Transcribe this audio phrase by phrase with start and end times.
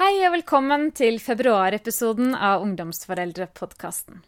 [0.00, 4.22] Hei og velkommen til februarepisoden av Ungdomsforeldrepodkasten.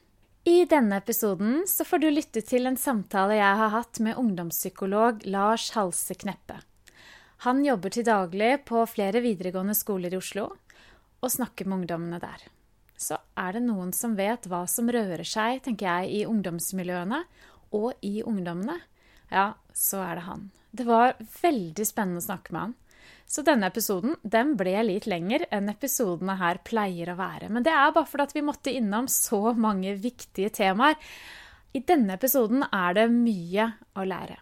[0.44, 5.24] I denne episoden så får du lytte til en samtale jeg har hatt med ungdomspsykolog
[5.32, 6.58] Lars Halse Kneppe.
[7.46, 12.44] Han jobber til daglig på flere videregående skoler i Oslo og snakker med ungdommene der.
[12.92, 17.22] Så er det noen som vet hva som rører seg, tenker jeg, i ungdomsmiljøene
[17.80, 18.76] og i ungdommene,
[19.32, 20.50] ja, så er det han.
[20.68, 22.78] Det var veldig spennende å snakke med han.
[23.26, 27.48] Så denne episoden den ble litt lenger enn episodene her pleier å være.
[27.48, 30.98] Men det er bare fordi vi måtte innom så mange viktige temaer.
[31.72, 34.36] I denne episoden er det mye å lære.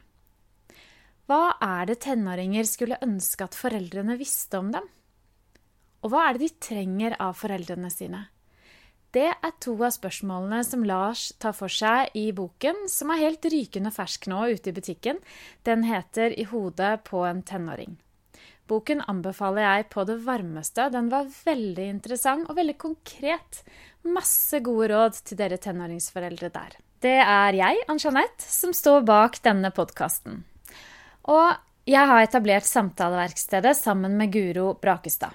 [1.30, 4.88] Hva er det tenåringer skulle ønske at foreldrene visste om dem?
[6.02, 8.24] Og hva er det de trenger av foreldrene sine?
[9.14, 13.46] Det er to av spørsmålene som Lars tar for seg i boken, som er helt
[13.50, 15.18] rykende fersk nå ute i butikken.
[15.66, 17.98] Den heter I hodet på en tenåring.
[18.70, 20.86] Boken anbefaler jeg på det varmeste.
[20.94, 23.64] Den var veldig interessant og veldig konkret.
[24.06, 26.78] Masse gode råd til dere tenåringsforeldre der.
[27.00, 30.42] Det er jeg, Ann-Jeanette, som står bak denne podkasten.
[31.32, 35.34] Og jeg har etablert Samtaleverkstedet sammen med Guro Brakestad.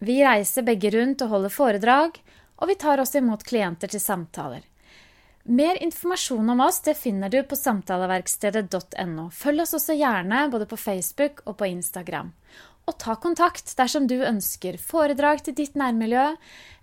[0.00, 2.20] Vi reiser begge rundt og holder foredrag,
[2.56, 4.62] og vi tar også imot klienter til samtaler.
[5.50, 9.30] Mer informasjon om oss det finner du på samtaleverkstedet.no.
[9.32, 12.30] Følg oss også gjerne både på Facebook og på Instagram.
[12.90, 16.34] Og ta kontakt dersom du ønsker foredrag til ditt nærmiljø,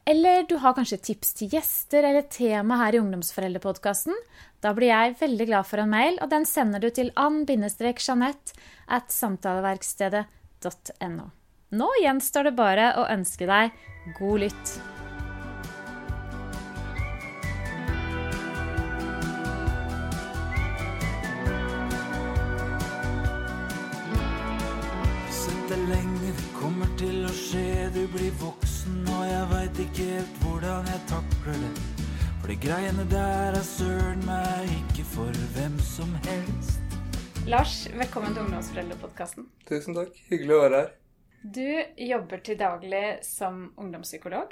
[0.08, 4.16] eller du har kanskje tips til gjester eller tema her i Ungdomsforeldrepodkasten.
[4.64, 8.56] Da blir jeg veldig glad for en mail, og den sender du til ann-jeanette
[8.88, 11.26] at samtaleverkstedet.no.
[11.76, 13.76] Nå gjenstår det bare å ønske deg
[14.16, 14.97] god lytt.
[32.68, 36.98] Greiene der er søren meg ikke for hvem som helst.
[37.48, 39.46] Lars, velkommen til Ungdomsforeldrepodkasten.
[39.70, 40.18] Tusen takk.
[40.28, 40.90] Hyggelig å være her.
[41.56, 44.52] Du jobber til daglig som ungdomspsykolog.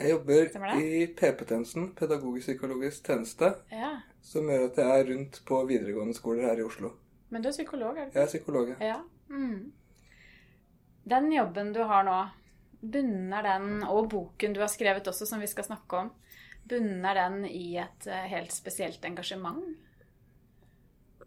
[0.00, 0.48] Jeg jobber
[0.80, 6.62] i PP-tjenesten, pedagogisk-psykologisk tjeneste, Ja, som gjør at jeg er rundt på videregående skoler her
[6.62, 6.94] i Oslo.
[7.28, 8.72] Men du er psykolog, er du Jeg er psykolog.
[8.80, 8.86] ja.
[8.94, 8.98] Ja.
[9.28, 9.72] Mm.
[11.04, 12.18] Den jobben du har nå,
[12.80, 16.10] bunner den, og boken du har skrevet også, som vi skal snakke om,
[16.68, 19.64] bunner den i et eh, helt spesielt engasjement?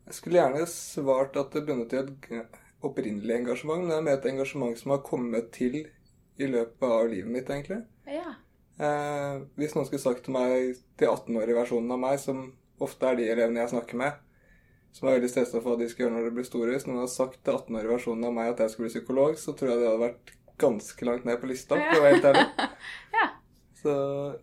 [0.05, 4.19] Jeg skulle gjerne svart at det bunnet i et opprinnelig engasjement, men det er mer
[4.19, 5.79] et engasjement som har kommet til
[6.35, 7.81] i løpet av livet mitt, egentlig.
[8.09, 8.35] Ja.
[8.75, 12.45] Eh, hvis noen skulle sagt til meg til 18-årige versjonen av meg, som
[12.83, 14.21] ofte er de elevene jeg snakker med,
[14.95, 17.01] som er veldig stressa for hva de skal gjøre når de blir store Hvis noen
[17.01, 19.81] hadde sagt til 18-årige versjonen av meg at jeg skulle bli psykolog, så tror jeg
[19.81, 22.45] det hadde vært ganske langt ned på lista, for å være helt ærlig.
[23.15, 23.25] Ja.
[23.85, 23.93] Så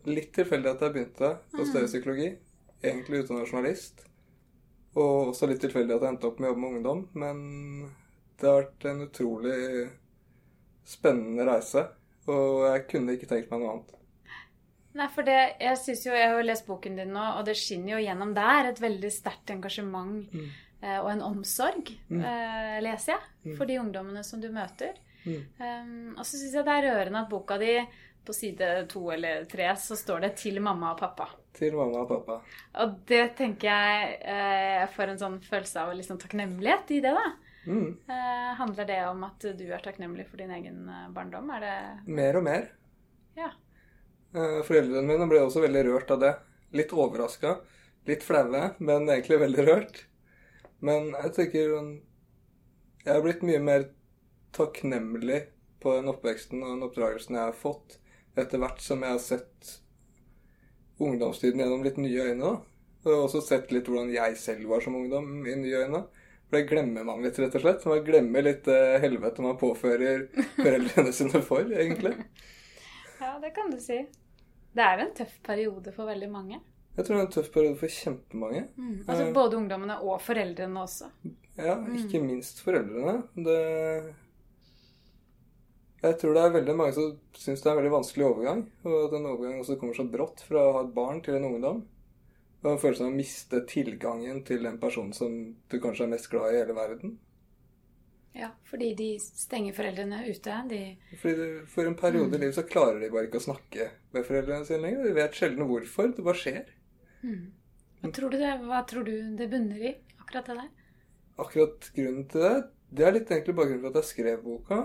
[0.06, 2.28] litt tilfeldig at jeg begynte å studere psykologi.
[2.82, 4.04] Egentlig utdannet journalist.
[4.94, 7.00] Og også litt tilfeldig at jeg endte opp med å jobbe med ungdom.
[7.19, 7.41] Men
[8.38, 9.58] det har vært en utrolig
[10.86, 11.88] spennende reise.
[12.31, 13.98] Og jeg kunne ikke tenkt meg noe annet.
[14.94, 17.54] Nei, for det, jeg synes jo, jeg har jo lest boken din nå, og det
[17.56, 20.50] skinner jo gjennom der et veldig sterkt engasjement Mm.
[20.82, 22.20] eh, og en omsorg, Mm.
[22.20, 23.56] eh, leser jeg, Mm.
[23.56, 24.92] for de ungdommene som du møter.
[25.25, 25.47] Mm.
[25.58, 27.86] Um, og så syns jeg det er rørende at boka di,
[28.25, 31.28] på side to eller tre, så står det 'til mamma og pappa'.
[31.53, 32.41] Til mamma og pappa.
[32.83, 37.12] Og det tenker jeg eh, Jeg får en sånn følelse av liksom takknemlighet i det,
[37.12, 37.27] da.
[37.66, 37.99] Mm.
[38.09, 41.50] Eh, handler det om at du er takknemlig for din egen eh, barndom?
[41.50, 42.72] Er det Mer og mer.
[43.37, 43.50] Ja.
[44.34, 46.32] Eh, Foreldrene mine ble også veldig rørt av det.
[46.72, 47.59] Litt overraska.
[48.09, 50.06] Litt flaue, men egentlig veldig rørt.
[50.82, 51.93] Men jeg tenker sånn
[53.05, 53.88] Jeg har blitt mye mer
[54.55, 55.43] takknemlig
[55.82, 57.97] på den oppveksten og den oppdragelsen jeg har fått,
[58.38, 59.72] etter hvert som jeg har sett
[61.03, 62.41] ungdomstiden gjennom litt nye øyne.
[62.43, 62.54] da.
[63.04, 66.04] Og også sett litt hvordan jeg selv var som ungdom i nye øyne.
[66.47, 67.87] For det glemmer man litt, rett og slett.
[67.88, 70.26] Man glemmer litt eh, helvete man påfører
[70.59, 72.15] foreldrene sine for, egentlig.
[73.19, 74.02] Ja, det kan du si.
[74.73, 76.61] Det er en tøff periode for veldig mange.
[76.96, 78.67] Jeg tror det er en tøff periode for kjempemange.
[79.06, 79.32] Altså Eh.
[79.32, 81.08] Både ungdommene og foreldrene også.
[81.56, 83.23] Ja, ikke minst foreldrene.
[83.37, 84.14] Det
[86.02, 88.62] Jeg tror det er veldig mange som syns det er en veldig vanskelig overgang.
[88.82, 91.46] Og at en overgang også kommer så brått fra å ha et barn til en
[91.46, 91.82] ungdom.
[92.62, 95.37] Og en følelse av å miste tilgangen til den personen som
[95.70, 97.16] du kanskje er mest glad i i hele verden.
[98.34, 100.58] Ja, fordi de stenger foreldrene ute.
[100.70, 100.82] De
[101.20, 104.66] Fordi For en periode i livet så klarer de bare ikke å snakke med foreldrene
[104.66, 105.05] sine lenger.
[105.06, 106.14] De vet sjelden hvorfor.
[106.16, 106.72] Det bare skjer.
[108.02, 110.72] Hva tror du det, hva tror du det bunner i, akkurat det der?
[111.43, 112.56] Akkurat grunnen til det,
[112.93, 114.81] det er litt egentlig bakgrunnen for at jeg skrev boka.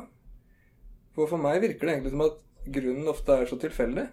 [1.17, 2.41] For for meg virker det egentlig som at
[2.77, 4.03] grunnen ofte er så tilfeldig.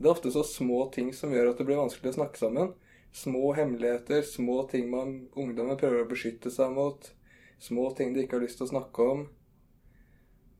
[0.00, 2.72] Det er ofte så små ting som gjør at det blir vanskelig å snakke sammen.
[3.14, 7.12] Små hemmeligheter, små ting man ungdommen prøver å beskytte seg mot.
[7.62, 9.28] Små ting de ikke har lyst til å snakke om.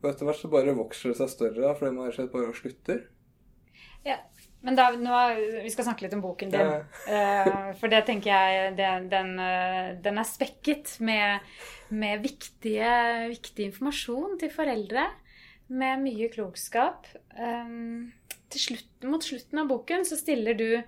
[0.01, 2.55] Og etter hvert så bare vokser det seg større fordi man rett og slett bare
[2.61, 3.03] slutter.
[4.07, 4.17] Ja,
[4.65, 5.17] men da, nå,
[5.65, 6.71] Vi skal snakke litt om boken din.
[6.71, 6.79] Ja.
[7.11, 11.51] Eh, for det tenker jeg det, den, eh, den er spekket med,
[11.91, 12.93] med viktige,
[13.33, 15.09] viktig informasjon til foreldre.
[15.71, 17.07] Med mye klokskap.
[18.51, 20.83] Til slutt, mot slutten av boken så stiller du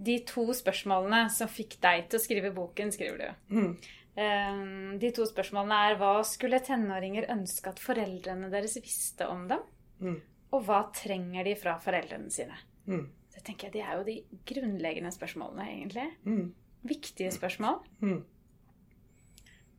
[0.00, 3.56] de to spørsmålene som fikk deg til å skrive boken, skriver du.
[3.56, 3.72] Mm.
[4.20, 9.62] Um, de to spørsmålene er hva skulle tenåringer ønske at foreldrene deres visste om dem?
[10.00, 10.18] Mm.
[10.56, 12.56] Og hva trenger de fra foreldrene sine?
[12.88, 13.06] Mm.
[13.34, 16.08] Det tenker jeg, Det er jo de grunnleggende spørsmålene, egentlig.
[16.24, 16.46] Mm.
[16.90, 17.82] Viktige spørsmål.
[18.00, 18.20] Mm.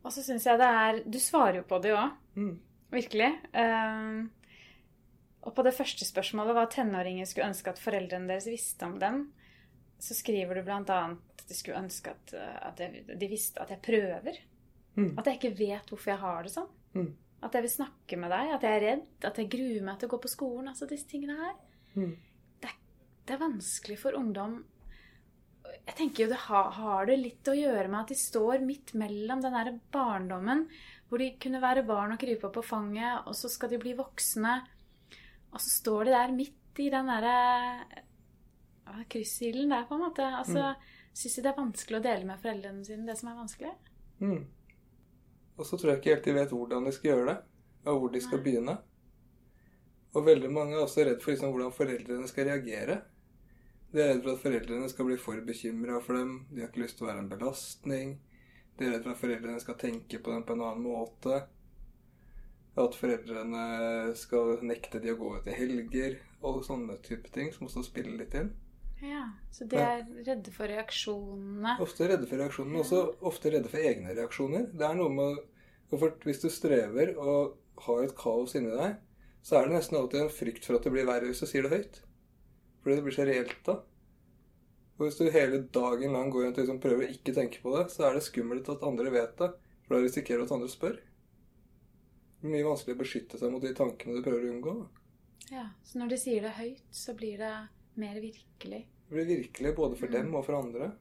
[0.02, 2.14] Og så syns jeg det er Du svarer jo på det òg.
[2.94, 3.30] Virkelig.
[3.56, 4.30] Um,
[5.42, 9.24] og på det første spørsmålet, hva tenåringer skulle ønske at foreldrene deres visste om dem,
[10.02, 10.80] så skriver du bl.a.
[10.82, 14.40] at de skulle ønske at, uh, at jeg, de visste at jeg prøver.
[14.94, 15.14] Mm.
[15.18, 16.72] At jeg ikke vet hvorfor jeg har det sånn.
[16.98, 17.12] Mm.
[17.42, 20.10] At jeg vil snakke med deg, at jeg er redd, at jeg gruer meg til
[20.10, 20.68] å gå på skolen.
[20.70, 21.56] Altså disse tingene her.
[21.96, 22.12] Mm.
[23.22, 24.62] Det er vanskelig for ungdom
[25.86, 28.94] Jeg tenker jo det har, har det litt å gjøre med at de står midt
[28.98, 30.66] mellom den derre barndommen
[31.12, 33.92] hvor de kunne være barn og krype opp på fanget, og så skal de bli
[33.98, 34.54] voksne.
[35.52, 37.34] Og så står de der midt i den derre
[39.12, 40.24] kryssilden der, på en måte.
[40.24, 40.70] Altså,
[41.12, 43.74] Syns de det er vanskelig å dele med foreldrene sine det som er vanskelig?
[44.24, 44.46] Mm.
[45.60, 47.38] Og så tror jeg ikke helt de vet hvordan de skal gjøre det,
[47.92, 48.44] og hvor de skal Nei.
[48.46, 48.78] begynne.
[50.16, 53.02] Og veldig mange er også redd for liksom, hvordan foreldrene skal reagere.
[53.92, 56.38] De er redd for at foreldrene skal bli for bekymra for dem.
[56.48, 58.16] De har ikke lyst til å være en belastning.
[58.78, 61.42] De er redd for at foreldrene skal tenke på dem på en annen måte.
[62.82, 63.64] At foreldrene
[64.16, 66.18] skal nekte de å gå ut i helger.
[66.42, 68.50] Og sånne type ting som også spiller litt inn.
[69.02, 71.74] Ja, Så de er redde for reaksjonene.
[71.82, 74.68] Ofte redde for reaksjonene, men også ofte redde for egne reaksjoner.
[74.70, 75.40] Det er noe med
[75.90, 78.94] for Hvis du strever og har et kaos inni deg,
[79.44, 81.66] så er det nesten alltid en frykt for at det blir verre hvis du sier
[81.66, 81.98] det høyt.
[82.82, 83.74] Fordi det blir så reelt da.
[84.98, 87.72] Og hvis du hele dagen lang går rundt og liksom prøver å ikke tenke på
[87.76, 89.48] det, så er det skummelt at andre vet det.
[89.86, 90.98] For da risikerer du at andre spør.
[92.42, 94.74] Det er mye vanskelig å beskytte seg mot de tankene du prøver å unngå.
[95.50, 97.54] Ja, Så når de sier det høyt, så blir det
[97.98, 98.84] mer virkelig.
[99.08, 100.92] Det blir virkelig både for dem og for andre.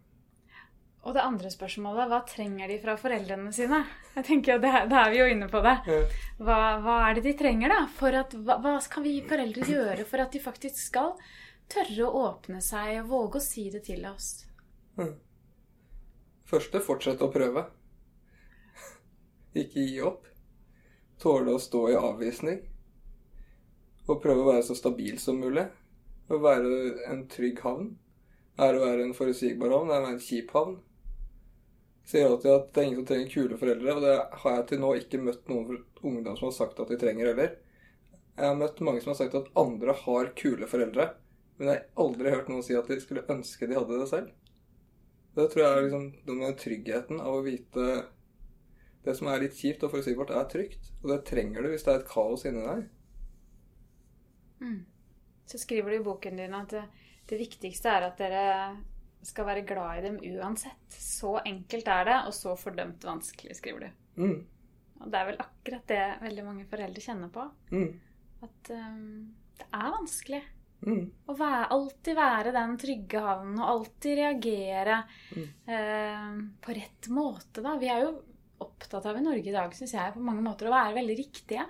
[1.02, 3.80] Og det andre spørsmålet, hva trenger de fra foreldrene sine?
[4.14, 5.74] Jeg tenker jo, Da er vi jo inne på det.
[6.38, 7.80] Hva, hva er det de trenger, da?
[7.98, 11.16] For at, hva, hva kan vi foreldre gjøre for at de faktisk skal
[11.72, 14.34] tørre å åpne seg og våge å si det til oss?
[16.52, 17.64] Første, fortsette å prøve.
[19.62, 20.28] Ikke gi opp.
[21.22, 22.60] Tåle å stå i avvisning.
[24.10, 25.68] Og prøve å være så stabil som mulig.
[26.32, 26.78] Å være
[27.12, 27.94] en trygg havn.
[28.62, 30.80] Er å være en forutsigbar havn, er å være en kjip havn.
[32.12, 34.82] Sier alltid at det er ingen som trenger kule foreldre, og det har jeg til
[34.82, 37.54] nå ikke møtt noen ungdom som har sagt at de trenger heller.
[38.36, 41.12] Jeg har møtt mange som har sagt at andre har kule foreldre,
[41.58, 44.32] men jeg har aldri hørt noen si at de skulle ønske de hadde det selv.
[45.36, 47.86] Det tror jeg er liksom noe med tryggheten av å vite
[49.02, 50.92] Det som er litt kjipt og forutsigbart, er trygt.
[51.02, 52.84] Og det trenger du hvis det er et kaos inni deg.
[55.50, 56.84] Så skriver du i boken din at det,
[57.32, 58.44] det viktigste er at dere
[59.26, 60.86] skal være glad i dem uansett.
[60.94, 64.22] Så enkelt er det, og så fordømt vanskelig, skriver du.
[64.22, 64.38] Mm.
[65.02, 67.46] Og det er vel akkurat det veldig mange foreldre kjenner på.
[67.74, 67.92] Mm.
[68.46, 70.42] At um, det er vanskelig.
[70.82, 71.04] Mm.
[71.30, 75.04] Å være, alltid være den trygge havnen og alltid reagere
[75.36, 75.48] Mm.
[75.68, 77.62] eh, på rett måte.
[77.62, 77.76] Da.
[77.78, 78.16] Vi er jo
[78.66, 81.66] opptatt av i Norge i dag, syns jeg, på mange måter å være veldig riktige.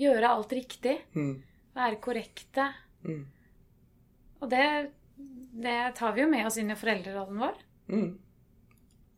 [0.00, 0.96] Gjøre alt riktig.
[1.14, 1.42] Mm.
[1.74, 2.68] Være korrekte.
[3.04, 3.24] Mm.
[4.40, 4.64] Og det,
[5.64, 7.60] det tar vi jo med oss inn i foreldrerollen vår.
[7.92, 8.18] Mm.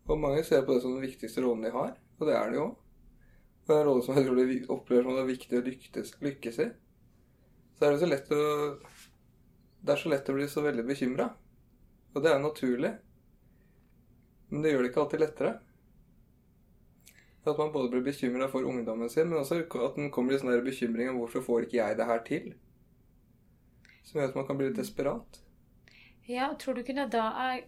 [0.07, 2.59] Og mange ser på det som den viktigste rollen de har, og det er det
[2.61, 2.67] jo
[3.67, 6.11] det er en rolle som jeg tror de opplever som det er viktig å lykkes,
[6.23, 6.67] lykkes i.
[7.75, 8.43] Så er det så lett å
[9.87, 11.29] Det er så lett å bli så veldig bekymra.
[12.15, 12.91] Og det er jo naturlig.
[14.51, 15.53] Men det gjør det ikke alltid lettere.
[17.47, 20.51] At man både blir bekymra for ungdommen sin, men også at den kommer i sånn
[20.67, 22.49] bekymring om hvorfor får ikke jeg det her til?
[24.03, 25.39] Som gjør at man kan bli litt desperat.
[26.27, 27.63] Ja, Tror du ikke det da er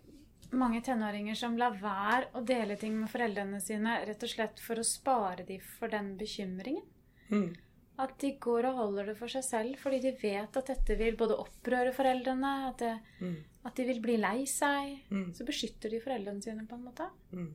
[0.51, 4.81] mange tenåringer som lar være å dele ting med foreldrene sine rett og slett for
[4.81, 6.83] å spare dem for den bekymringen?
[7.31, 7.53] Mm.
[7.99, 11.17] At de går og holder det for seg selv fordi de vet at dette vil
[11.19, 13.37] både opprøre foreldrene, at, det, Mm.
[13.67, 15.01] at de vil bli lei seg.
[15.11, 15.33] Mm.
[15.35, 17.09] Så beskytter de foreldrene sine på en måte.
[17.33, 17.49] Mm.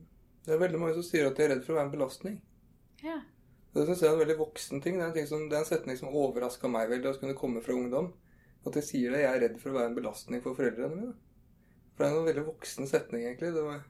[0.44, 2.40] Det er veldig mange som sier at de er redd for å være en belastning.
[3.02, 3.20] Ja.
[3.74, 4.98] Det syns jeg er en veldig voksen ting.
[4.98, 7.34] Det er en, ting som, det er en setning som overraska meg veldig å kunne
[7.40, 8.12] komme fra ungdom.
[8.66, 9.22] At de sier det.
[9.24, 11.14] Jeg er redd for å være en belastning for foreldrene mine.
[11.96, 13.50] For det er en veldig voksen setning, egentlig.
[13.56, 13.80] Det var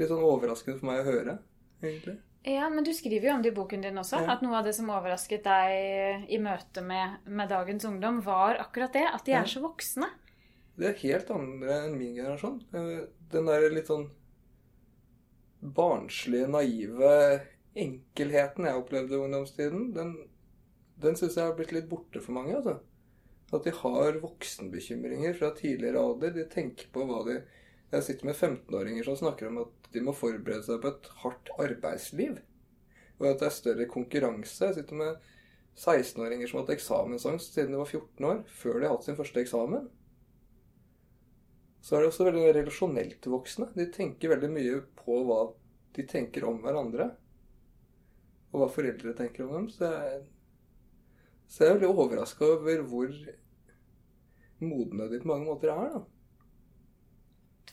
[0.00, 1.36] litt sånn overraskende for meg å høre,
[1.82, 2.16] egentlig.
[2.44, 4.32] Ja, men du skriver jo om det i boken din også, Ja.
[4.32, 8.92] at noe av det som overrasket deg i møte med, med dagens ungdom, var akkurat
[8.92, 9.42] det, at de Ja.
[9.42, 10.08] er så voksne.
[10.78, 12.62] Det er helt andre enn min generasjon.
[12.72, 14.10] Eh, Den der litt sånn
[15.62, 17.42] barnslige, naive
[17.76, 20.14] enkelheten jeg opplevde i ungdomstiden, den,
[21.00, 22.56] den syns jeg har blitt litt borte for mange.
[22.56, 22.78] altså.
[23.52, 26.30] At de har voksenbekymringer fra tidligere alder.
[26.36, 27.42] De tenker på hva de
[27.90, 31.50] Jeg sitter med 15-åringer som snakker om at de må forberede seg på et hardt
[31.58, 32.36] arbeidsliv.
[33.18, 34.68] Og at det er større konkurranse.
[34.68, 35.30] Jeg sitter med
[35.74, 39.18] 16-åringer som har hatt eksamensangst siden de var 14 år, før de har hatt sin
[39.18, 39.88] første eksamen.
[41.80, 43.70] Så er det også veldig relasjonelt voksne.
[43.74, 45.40] De tenker veldig mye på hva
[45.96, 47.08] de tenker om hverandre.
[48.52, 49.68] Og hva foreldre tenker om dem.
[49.72, 50.22] Så jeg,
[51.50, 53.18] så jeg er veldig overraska over hvor
[54.60, 55.98] modne de på mange måter er.
[55.98, 56.19] da.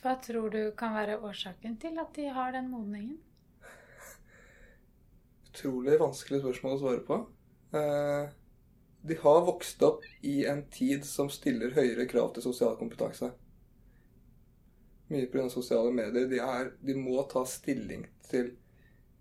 [0.02, 3.16] Hva tror du kan være årsaken til at de har den modningen?
[5.48, 7.18] Utrolig vanskelig spørsmål å svare på.
[7.74, 8.28] Eh,
[9.08, 13.32] de har vokst opp i en tid som stiller høyere krav til sosial kompetanse.
[15.08, 15.48] Mye pga.
[15.50, 16.28] sosiale medier.
[16.30, 18.52] De, er, de må ta stilling til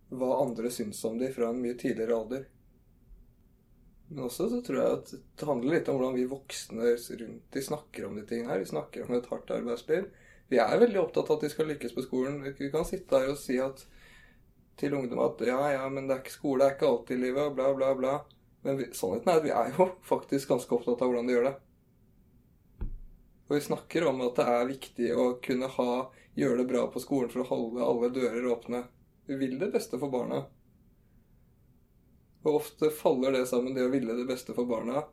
[0.10, 2.46] hva andre syns om dem fra en mye tidligere alder.
[4.08, 7.64] Men også så tror jeg at det handler litt om hvordan vi voksne rundt de
[7.64, 8.62] snakker om de tingene her.
[8.64, 10.08] Vi snakker om et hardt arbeidsliv.
[10.48, 12.40] Vi er veldig opptatt av at de skal lykkes på skolen.
[12.58, 13.84] Vi kan sitte her og si at
[14.78, 17.54] til ungdom at ja, ja, men det er ikke skole, det er ikke alltid livet,
[17.58, 18.18] bla, bla, bla.
[18.66, 21.50] Men vi, sannheten er at vi er jo faktisk ganske opptatt av hvordan de gjør
[21.50, 21.56] det.
[23.48, 25.92] Og vi snakker om at det er viktig å kunne ha,
[26.38, 28.84] gjøre det bra på skolen for å holde alle dører åpne.
[29.28, 30.44] Vi vil det beste for barna.
[32.44, 35.04] Og ofte faller det sammen, det å ville det beste for barna,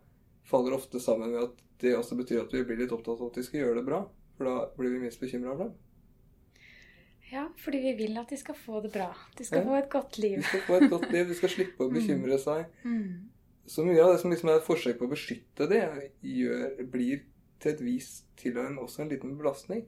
[0.46, 3.38] faller ofte sammen med at det også betyr at vi blir litt opptatt av at
[3.38, 4.02] de skal gjøre det bra.
[4.36, 5.74] For da blir vi minst bekymra for dem.
[7.32, 9.08] Ja, fordi vi vil at de skal få det bra.
[9.38, 9.64] De skal Ja.
[9.68, 10.36] få et godt liv.
[10.38, 12.66] De skal få et godt liv, de skal slippe å bekymre seg.
[12.84, 13.30] Mm.
[13.66, 17.22] Så mye av det som liksom er et forsøk på å beskytte det, gjør, blir
[17.60, 19.86] til et vis til en, også en liten belastning.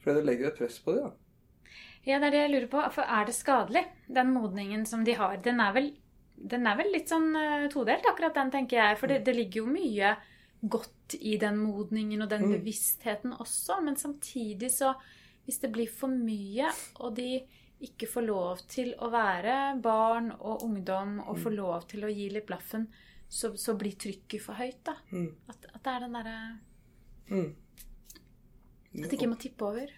[0.00, 1.02] Fordi det legger et press på det.
[1.04, 1.12] da.
[2.04, 2.92] Ja, det er det jeg lurer på.
[2.92, 5.36] For er det skadelig, den modningen som de har?
[5.36, 5.92] Den er vel,
[6.36, 8.98] den er vel litt sånn eh, todelt, akkurat den, tenker jeg.
[8.98, 10.16] For det, det ligger jo mye
[10.62, 12.52] godt i den modningen og den Mm.
[12.58, 13.82] bevisstheten også.
[13.82, 14.94] Men samtidig så
[15.44, 16.68] Hvis det blir for mye,
[17.00, 17.40] og de
[17.80, 22.28] ikke får lov til å være barn og ungdom og får lov til å gi
[22.30, 22.86] litt blaffen,
[23.28, 24.94] så, så blir trykket for høyt, da.
[25.10, 25.34] Mm.
[25.48, 26.58] At, at det er den derre
[27.28, 27.54] Mm.
[29.02, 29.90] At det ikke må tippe over.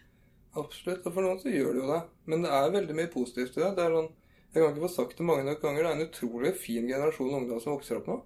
[0.56, 1.04] Absolutt.
[1.06, 2.02] Og for noen så gjør det jo det.
[2.30, 3.72] Men det er veldig mye positivt i det.
[3.76, 4.10] det er sånn,
[4.54, 5.82] jeg kan ikke få sagt det mange nok ganger.
[5.82, 8.22] Det er en utrolig fin generasjon ungdom som vokser opp nå.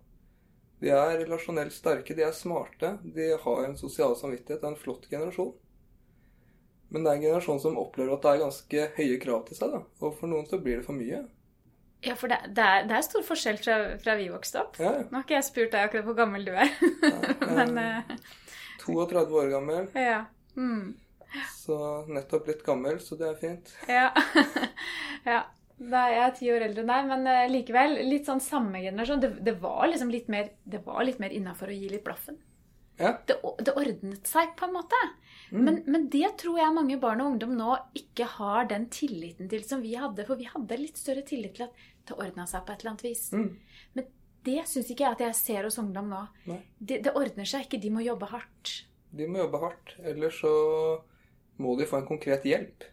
[0.78, 4.60] De er relasjonelt sterke, de er smarte, de har en sosial samvittighet.
[4.60, 5.54] Det er en flott generasjon.
[6.88, 9.74] Men det er en generasjon som opplever at det er ganske høye krav til seg.
[9.74, 9.82] da.
[10.00, 11.24] Og for noen så blir det for mye.
[12.06, 14.78] Ja, for det, det, er, det er stor forskjell fra, fra vi vokste opp.
[14.78, 14.94] Ja.
[15.02, 16.70] Nå har ikke jeg spurt deg akkurat hvor gammel du er,
[17.58, 18.14] men eh,
[18.84, 20.20] 32 år gammel, ja.
[20.54, 20.94] Mm,
[21.58, 23.74] så nettopp litt gammel, så det er fint.
[23.90, 24.12] ja.
[25.32, 25.42] ja.
[25.78, 29.22] Da er ti år eldre enn deg, men eh, likevel litt sånn samme generasjon.
[29.22, 32.40] Det, det var liksom litt mer, det var litt mer innafor å gi litt blaffen.
[32.98, 33.12] Ja.
[33.26, 34.98] Det, det ordnet seg på en måte.
[35.52, 35.60] Mm.
[35.62, 39.62] Men, men det tror jeg mange barn og ungdom nå ikke har den tilliten til
[39.66, 40.26] som vi hadde.
[40.26, 43.06] For vi hadde litt større tillit til at det ordna seg på et eller annet
[43.06, 43.28] vis.
[43.30, 43.48] Mm.
[43.94, 44.10] Men
[44.48, 46.24] det syns ikke jeg at jeg ser hos ungdom nå.
[46.50, 46.60] Nei.
[46.78, 47.80] Det, det ordner seg ikke.
[47.82, 48.74] De må jobbe hardt.
[49.14, 50.54] De må jobbe hardt, ellers så
[51.62, 52.84] må de få en konkret hjelp.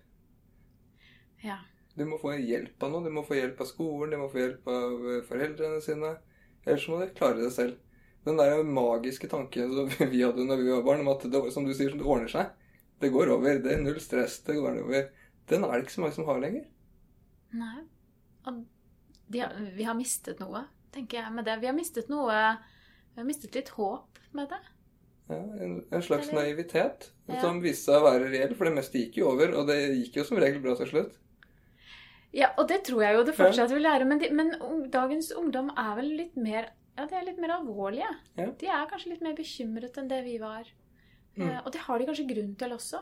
[1.43, 1.59] Ja.
[1.95, 3.05] De må få hjelp av noen.
[3.07, 6.13] Du må få hjelp av skolen, du må få hjelp av eh, foreldrene sine.
[6.65, 7.77] Ellers må du klare det selv.
[8.25, 11.67] Den der magiske tanken som vi hadde når vi var barn, om at det, som
[11.67, 12.51] du sier, det ordner seg.
[12.99, 13.59] Det går over.
[13.63, 14.39] Det er null stress.
[14.47, 15.09] Det går over.
[15.51, 16.65] Den er det ikke så mange som har lenger.
[17.55, 17.83] Nei.
[18.45, 18.63] Og
[19.35, 21.59] har, vi har mistet noe, tenker jeg med det.
[21.61, 22.33] Vi har mistet noe
[23.15, 24.59] Vi har mistet litt håp med det.
[25.29, 27.39] Ja, en, en slags Eller- naivitet Ja.
[27.41, 30.19] som viste seg å være reell, for det meste gikk jo over, og det gikk
[30.19, 31.15] jo som regel bra til slutt.
[32.35, 34.05] Ja, og det tror jeg jo det fortsatt vil lære.
[34.07, 34.51] Men, de, men
[34.91, 38.07] dagens ungdom er vel litt mer Ja, de er litt mer alvorlige.
[38.39, 38.49] Ja.
[38.59, 40.67] De er kanskje litt mer bekymret enn det vi var.
[41.35, 41.49] Mm.
[41.49, 43.01] Eh, og det har de kanskje grunn til også.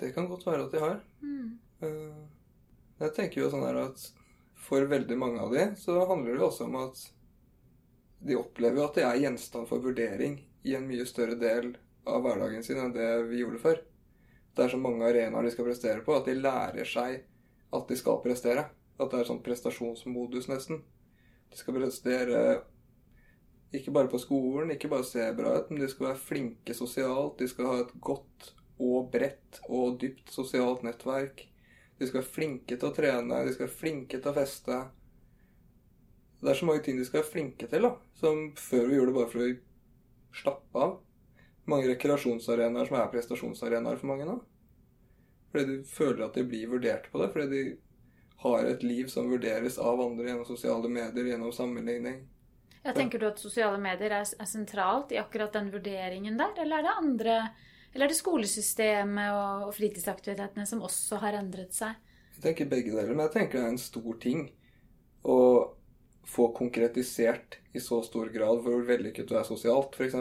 [0.00, 1.00] Det kan godt være at de har.
[1.20, 1.58] Mm.
[1.84, 2.22] Eh,
[3.02, 4.04] Jeg tenker jo sånn her at
[4.62, 7.00] for veldig mange av de så handler det også om at
[8.22, 11.72] de opplever at de er gjenstand for vurdering i en mye større del
[12.06, 13.80] av hverdagen sin enn det vi gjorde før.
[14.54, 17.24] Det er så mange arenaer de skal prestere på, at de lærer seg
[17.72, 18.68] at de skal prestere.
[19.00, 20.82] At det er sånn prestasjonsmodus, nesten.
[21.52, 22.42] De skal prestere
[23.72, 27.38] ikke bare på skolen, ikke bare se bra ut, men de skal være flinke sosialt.
[27.40, 28.52] De skal ha et godt
[28.82, 31.46] og bredt og dypt sosialt nettverk.
[31.98, 34.80] De skal være flinke til å trene, de skal være flinke til å feste.
[36.42, 37.92] Det er så mange ting de skal være flinke til, da.
[38.18, 39.50] Som før vi gjorde det bare for å
[40.42, 40.96] slappe av.
[41.70, 44.40] Mange rekreasjonsarenaer som er prestasjonsarenaer for mange nå.
[45.52, 47.30] Fordi de føler at de blir vurdert på det.
[47.34, 47.64] Fordi de
[48.42, 52.22] har et liv som vurderes av andre gjennom sosiale medier, gjennom sammenligning.
[52.82, 56.80] Ja, tenker du at sosiale medier er, er, sentralt i akkurat den vurderingen der, eller
[56.80, 57.36] er det andre
[57.92, 61.98] Eller er det skolesystemet og, og fritidsaktivitetene som også har endret seg?
[62.38, 64.46] Jeg tenker begge deler, men jeg tenker det er en stor ting
[65.28, 65.38] å
[66.24, 70.16] få konkretisert i så stor grad hvor vellykket du er sosialt, f.eks.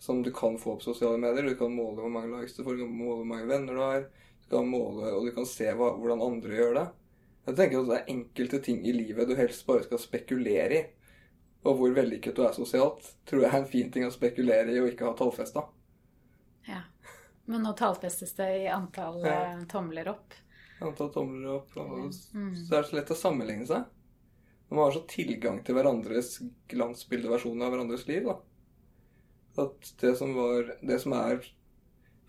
[0.00, 1.50] Som du kan få på sosiale medier.
[1.50, 3.82] Du kan måle hvor mange likes du får, du kan måle hvor mange venner du
[3.84, 4.06] har,
[4.40, 6.86] du kan måle, og du kan se hva, hvordan andre gjør det.
[7.50, 10.80] Jeg tenker at det er enkelte ting i livet du helst bare skal spekulere i
[11.60, 14.80] og hvor vellykket du er sosialt, tror jeg er en fin ting å spekulere i
[14.80, 15.66] og ikke ha tallfesta.
[16.68, 16.82] Ja.
[17.50, 19.34] Men nå tallfestes det i antall ja.
[19.50, 20.36] Eh, tomler opp.
[20.80, 21.74] Antall tomler opp.
[21.76, 22.52] Og mm.
[22.56, 23.88] Så er det så lett å sammenligne seg.
[24.70, 26.36] Man har så tilgang til hverandres
[26.70, 28.28] glansbildeversjoner av hverandres liv.
[28.28, 28.38] da.
[29.58, 31.42] At det som, var, det som er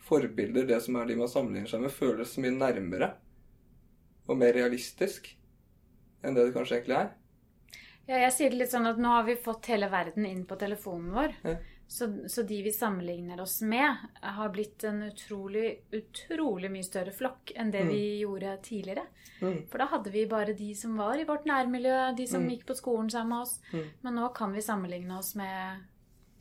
[0.01, 3.13] forbilder, det som er de man sammenligner seg med, føles så mye nærmere
[4.30, 5.30] og mer realistisk
[6.22, 7.12] enn det det kanskje egentlig er.
[8.10, 10.58] Ja, jeg sier det litt sånn at nå har vi fått hele verden inn på
[10.60, 11.38] telefonen vår.
[11.46, 11.60] Ja.
[11.92, 17.51] Så, så, de vi sammenligner oss med, har blitt en utrolig, utrolig mye større flokk
[17.51, 17.90] enn det mm.
[17.92, 19.04] vi gjorde tidligere.
[19.42, 19.58] Mm.
[19.68, 22.54] For da hadde vi bare de som var i vårt nærmiljø, de som mm.
[22.54, 23.58] gikk på skolen sammen med oss.
[23.74, 23.90] Mm.
[24.08, 25.84] Men nå kan vi sammenligne oss med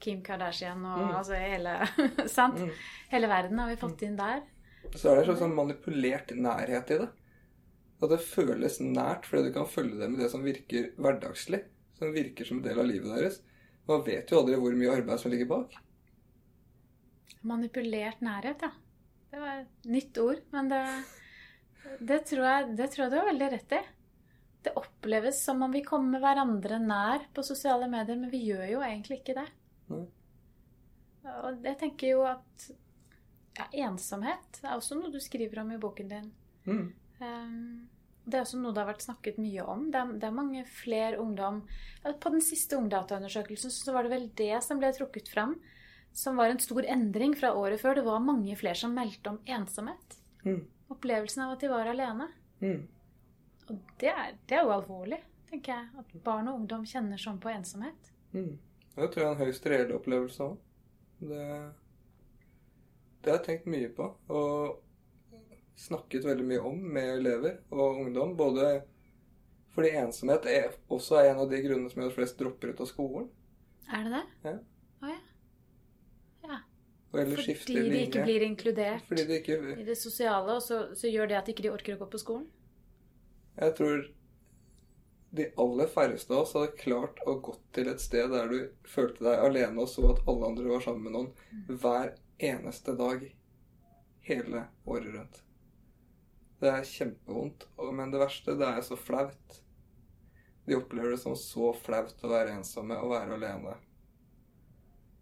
[0.00, 1.14] Kim Kardashian og mm.
[1.19, 1.76] altså hele
[2.38, 2.61] Sant?
[2.61, 2.73] Mm.
[3.12, 4.42] Hele verden har vi fått inn der.
[4.97, 7.11] Så er det en sånn manipulert nærhet i det.
[8.00, 11.62] At det føles nært fordi du kan følge dem med det som virker hverdagslig.
[12.00, 13.40] Som virker som en del av livet deres.
[13.90, 15.76] Man vet jo aldri hvor mye arbeid som ligger bak.
[17.47, 18.71] Manipulert nærhet, ja.
[19.30, 20.41] Det var et nytt ord.
[20.54, 20.82] Men det,
[22.00, 23.82] det, tror jeg, det tror jeg du har veldig rett i.
[24.65, 28.82] Det oppleves som om vi kommer hverandre nær på sosiale medier, men vi gjør jo
[28.84, 29.47] egentlig ikke det.
[29.90, 30.06] Nei.
[31.44, 32.66] Og jeg tenker jo at
[33.58, 36.28] ja, ensomhet er også noe du skriver om i boken din.
[36.64, 36.86] Mm.
[37.20, 37.88] Um,
[38.24, 39.88] det er også noe det har vært snakket mye om.
[39.92, 41.62] Det er, det er mange flere ungdom
[42.22, 45.56] På den siste Ungdataundersøkelsen så var det vel det som ble trukket fram,
[46.16, 47.98] som var en stor endring fra året før.
[47.98, 50.18] Det var mange flere som meldte om ensomhet.
[50.44, 50.62] Mm.
[50.90, 52.30] Opplevelsen av at de var alene.
[52.60, 52.80] Mm.
[53.70, 55.90] Og det er, det er, jo alvorlig, tenker jeg.
[56.02, 58.12] At barn og ungdom kjenner sånn på ensomhet.
[58.34, 58.54] Mm.
[58.96, 60.56] Det tror jeg er en høyst reell opplevelse òg.
[61.20, 61.44] Det,
[63.20, 64.08] det har jeg tenkt mye på.
[64.34, 64.80] Og
[65.80, 68.34] snakket veldig mye om med elever og ungdom.
[68.36, 68.80] Både
[69.74, 72.82] fordi ensomhet er også er en av de grunnene som gjør at flest dropper ut
[72.82, 73.28] av skolen.
[73.90, 74.24] Er det det?
[74.50, 74.56] Ja.
[75.00, 75.18] Å ja.
[76.46, 76.60] ja.
[77.10, 79.58] fordi de ikke blir inkludert de ikke...
[79.78, 82.20] i det sosiale, og så, så, gjør det at ikke de orker å gå på
[82.22, 82.48] skolen?
[83.56, 84.04] Jeg tror
[85.30, 89.25] de aller færreste av oss hadde klart å gå til et sted der du følte
[89.28, 92.16] deg alene og så at alle andre var sammen med noen hver
[92.50, 93.23] eneste dag
[94.26, 95.43] hele året rundt.
[96.60, 97.66] Det er kjempevondt.
[97.97, 99.60] Men det verste, det er så flaut.
[100.66, 103.76] De opplever det som så flaut å være ensomme og være alene.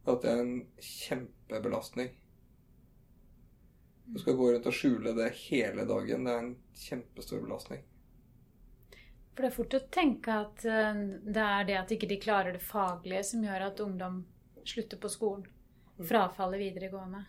[0.09, 2.11] At det er en kjempebelastning.
[4.09, 6.25] Du skal gå rundt og skjule det hele dagen.
[6.25, 7.85] Det er en kjempestor belastning.
[9.39, 12.57] For det er fort å tenke at eh, det er det at ikke de klarer
[12.57, 14.17] det faglige, som gjør at ungdom
[14.67, 15.45] slutter på skolen.
[15.95, 16.09] Mm.
[16.09, 17.21] Frafallet videregående.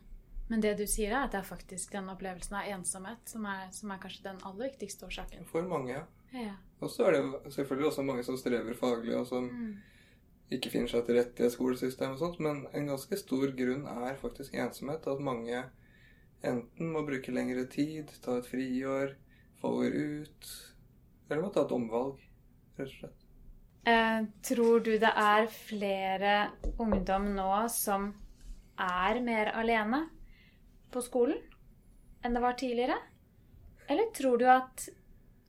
[0.49, 3.67] Men det du sier, er at det er faktisk den opplevelsen av ensomhet som er,
[3.77, 5.45] som er kanskje den aller viktigste årsaken.
[5.51, 6.01] For mange, ja.
[6.33, 6.55] ja.
[6.81, 9.69] Og så er det selvfølgelig også mange som strever faglig, og som mm.
[10.57, 13.85] ikke finner seg til rette i et skolesystem og sånt, men en ganske stor grunn
[13.85, 15.05] er faktisk ensomhet.
[15.05, 15.61] At mange
[16.41, 19.13] enten må bruke lengre tid, ta et friår,
[19.61, 20.51] faller ut,
[21.29, 22.21] eller må ta et omvalg,
[22.77, 23.25] rett og slett.
[23.89, 26.33] Eh, tror du det er flere
[26.81, 28.09] ungdom nå som
[28.79, 30.07] er mer alene?
[30.91, 31.37] på skolen
[32.25, 32.97] enn det var tidligere?
[33.89, 34.89] Eller tror du at,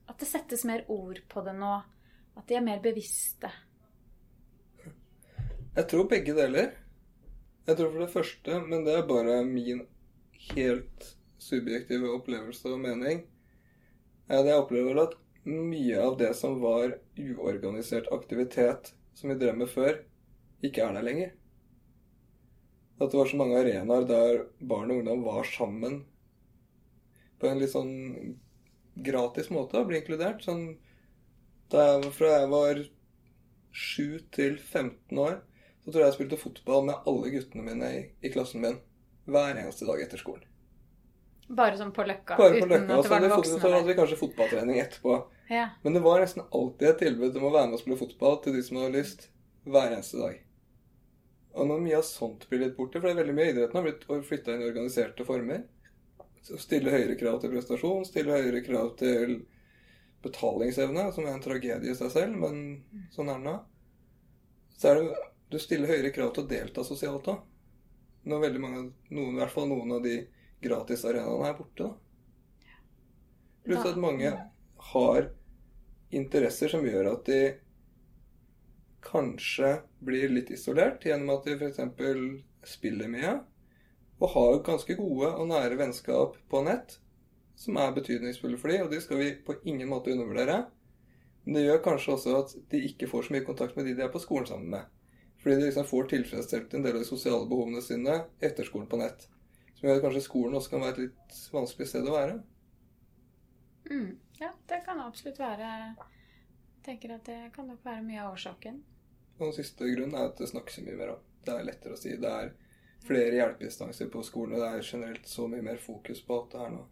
[0.07, 1.73] at det settes mer ord på det nå?
[2.37, 3.51] At de er mer bevisste?
[5.75, 6.71] Jeg tror begge deler.
[7.67, 9.83] Jeg tror for det første, men det er bare min
[10.55, 13.25] helt subjektive opplevelse og mening,
[14.27, 15.13] er at jeg opplever at
[15.47, 20.01] mye av det som var uorganisert aktivitet som vi drev med før,
[20.63, 21.31] ikke er der lenger.
[23.01, 26.03] At det var så mange arenaer der barn og ungdom var sammen
[27.41, 28.35] på en litt sånn
[29.01, 30.43] gratis måte å bli inkludert.
[30.45, 30.75] Sånn,
[31.73, 32.83] da jeg, fra jeg var
[33.71, 35.39] 7 til 15 år,
[35.81, 38.77] så tror jeg jeg spilte fotball med alle guttene mine i, i klassen min
[39.25, 40.45] hver eneste dag etter skolen.
[41.51, 42.37] Bare sånn på løkka?
[42.37, 42.97] Bare på uten løkka.
[42.99, 45.15] at det var noen vi fot- så hadde vi kanskje fotballtrening etterpå.
[45.51, 45.69] Ja.
[45.83, 48.55] Men det var nesten alltid et tilbud om å være med og spille fotball til
[48.55, 49.25] de som hadde lyst,
[49.67, 50.37] hver eneste dag.
[51.59, 53.79] Og når mye av sånt blir litt borte, for det er veldig mye av idretten
[53.79, 55.65] har blitt flytta inn i organiserte former.
[56.41, 59.41] Så stille høyere krav til prestasjon, stille høyere krav til
[60.23, 63.57] betalingsevne, som er en tragedie i seg selv, men sånn er det nå.
[64.77, 67.43] Så er det Du stiller høyere krav til å delta sosialt òg.
[68.23, 70.15] Når veldig mange, noen, i hvert fall noen av de
[70.63, 72.69] gratisarenaene er borte, da.
[73.67, 74.31] Pluss at mange
[74.93, 75.27] har
[76.15, 77.41] interesser som gjør at de
[79.05, 81.79] kanskje blir litt isolert gjennom at de f.eks.
[82.69, 83.39] spiller mye
[84.21, 86.99] og har ganske gode og nære vennskap på nett
[87.61, 90.63] som er betydningsfulle for dem, og de skal vi på ingen måte undervurdere.
[91.43, 94.05] Men det gjør kanskje også at de ikke får så mye kontakt med de de
[94.05, 94.87] er på skolen sammen med.
[95.41, 98.99] Fordi de liksom får tilfredsstilt en del av de sosiale behovene sine etter skolen på
[99.01, 99.27] nett.
[99.77, 102.35] Som gjør at kanskje skolen også kan være et litt vanskelig sted å være.
[103.89, 104.11] Mm.
[104.41, 108.81] Ja, det kan absolutt være Jeg tenker at det kan nok være mye av årsaken.
[109.37, 111.21] Og den siste grunnen er at det snakkes mye mer om.
[111.45, 112.15] Det er lettere å si.
[112.17, 112.53] Det er
[113.05, 116.61] flere hjelpeinstanser på skolen, og det er generelt så mye mer fokus på alt det
[116.61, 116.83] her nå.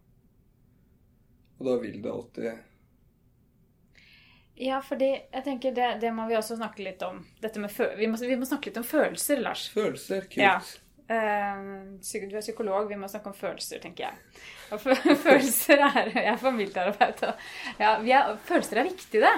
[1.60, 2.52] Og da vil det alltid
[4.60, 7.22] Ja, fordi jeg tenker det, det må vi også snakke litt om.
[7.42, 9.70] Dette med fø vi, må, vi må snakke litt om følelser, Lars.
[9.72, 10.44] Følelser, kult.
[10.44, 10.58] Ja.
[11.10, 11.62] Eh,
[12.30, 14.42] du er psykolog, vi må snakke om følelser, tenker jeg.
[14.76, 14.84] Og
[15.26, 17.24] følelser er Jeg er familieterapeut.
[17.80, 19.36] Ja, vi er, følelser er viktig, det.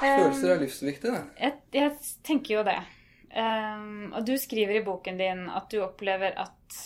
[0.00, 1.24] Følelser er livsviktig, det.
[1.40, 2.78] jeg, jeg tenker jo det.
[3.30, 6.80] Eh, og du skriver i boken din at du opplever at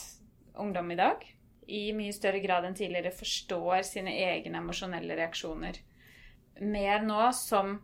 [0.59, 1.22] ungdom i dag
[1.68, 5.78] i mye større grad enn tidligere forstår sine egne emosjonelle reaksjoner.
[6.64, 7.76] Mer nå som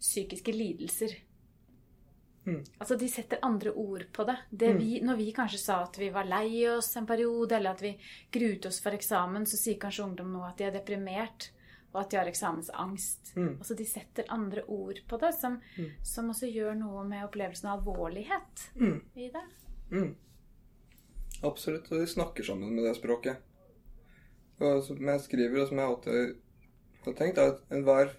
[0.00, 1.12] psykiske lidelser.
[2.46, 2.60] Mm.
[2.80, 4.36] Altså De setter andre ord på det.
[4.52, 4.78] det Mm.
[4.78, 7.98] vi, når vi kanskje sa at vi var lei oss en periode, eller at vi
[8.32, 11.50] gruet oss for eksamen, så sier kanskje ungdom nå at de er deprimert,
[11.94, 13.34] og at de har eksamensangst.
[13.36, 13.56] Mm.
[13.58, 15.90] Altså De setter andre ord på det, som, Mm.
[16.02, 19.00] som også gjør noe med opplevelsen av alvorlighet Mm.
[19.16, 19.42] i det.
[19.90, 20.14] Mm.
[21.42, 21.90] Absolutt.
[21.92, 23.36] Og de snakker sammen med det språket.
[24.60, 26.36] Og som jeg skriver, og som jeg alltid
[27.04, 28.10] har tenkt, er at enhver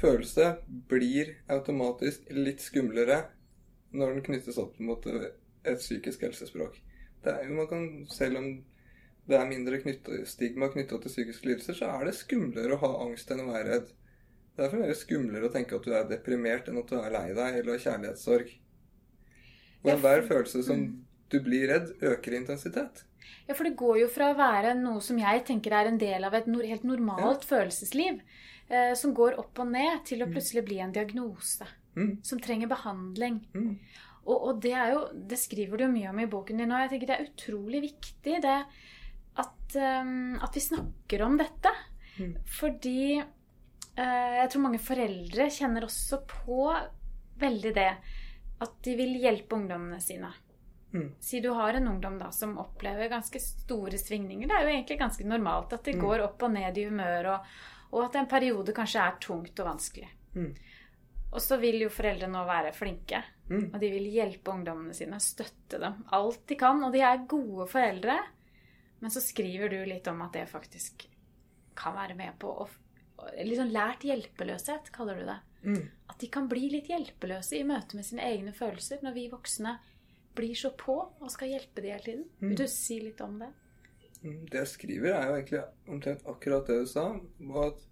[0.00, 3.24] følelse blir automatisk litt skumlere
[3.92, 6.78] når den knyttes opp mot et psykisk helsespråk.
[7.24, 8.50] Det er jo, man kan, selv om
[9.28, 12.92] det er mindre knyttet, stigma knytta til psykiske lidelser, så er det skumlere å ha
[13.04, 13.92] angst enn å være redd.
[14.56, 17.28] Det er mer skumlere å tenke at du er deprimert enn at du er lei
[17.36, 18.50] deg eller har kjærlighetssorg.
[19.80, 20.82] Og Ja, enhver følelse som
[21.30, 23.04] du blir redd, øker i intensitet.
[23.46, 26.26] Ja, for det går jo fra å være noe som jeg tenker er en del
[26.26, 28.20] av et helt normalt følelsesliv,
[28.68, 31.66] eh, som går opp og ned, til å plutselig bli en diagnose.
[31.96, 32.22] Mm.
[32.22, 33.40] Som trenger behandling.
[33.54, 33.78] Mm.
[34.26, 36.90] Og, og det er jo Det skriver du mye om i boken din, og jeg
[36.92, 38.58] tenker det er utrolig viktig det
[39.40, 41.72] at, um, at vi snakker om dette.
[42.18, 42.34] Mm.
[42.58, 46.66] Fordi uh, jeg tror mange foreldre kjenner også på
[47.40, 47.90] veldig det
[48.60, 50.28] at de vil hjelpe ungdommene sine.
[50.92, 51.12] Mm.
[51.22, 54.48] Si du har en ungdom da som opplever ganske store svingninger.
[54.50, 56.00] Det er jo egentlig ganske normalt at de Mm.
[56.02, 57.46] går opp og ned i humør, og,
[57.92, 60.10] og at en periode kanskje er tungt og vanskelig.
[60.34, 60.52] Mm.
[61.30, 63.74] Og så vil jo foreldre nå være flinke, Mm.
[63.74, 66.84] og de vil hjelpe ungdommene sine, støtte dem alt de kan.
[66.86, 68.14] Og de er gode foreldre.
[69.00, 71.06] Men så skriver du litt om at det faktisk
[71.74, 75.38] kan være med på å sånn lært hjelpeløshet, kaller du det.
[75.64, 75.88] Mm.
[76.08, 79.78] At de kan bli litt hjelpeløse i møte med sine egne følelser når vi voksne
[80.38, 82.24] blir så på og skal hjelpe de hele tiden.
[82.38, 83.50] Vil du si litt om det?
[84.22, 84.46] Mm.
[84.50, 87.08] Det jeg skriver, er jo egentlig omtrent akkurat det du sa.
[87.48, 87.82] Og at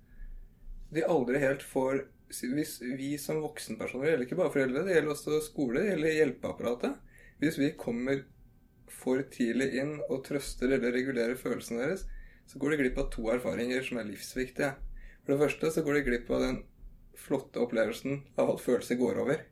[0.95, 5.15] de aldri helt får Hvis vi som voksenpersoner, det gjelder ikke bare foreldre, det gjelder
[5.15, 8.25] også skole, det gjelder hjelpeapparatet Hvis vi kommer
[8.93, 12.05] for tidlig inn og trøster eller regulerer følelsene deres,
[12.49, 14.73] så går de glipp av to erfaringer som er livsviktige.
[15.23, 16.61] For det første så går de glipp av den
[17.19, 19.43] flotte opplevelsen av at følelser går over.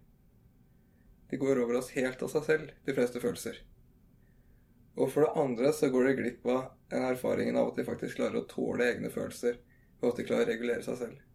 [1.31, 3.61] De går over oss helt av seg selv, de fleste følelser.
[4.97, 8.21] Og for det andre så går de glipp av en erfaringen av at de faktisk
[8.21, 9.59] klarer å tåle egne følelser,
[10.01, 11.26] og at de klarer å regulere seg selv.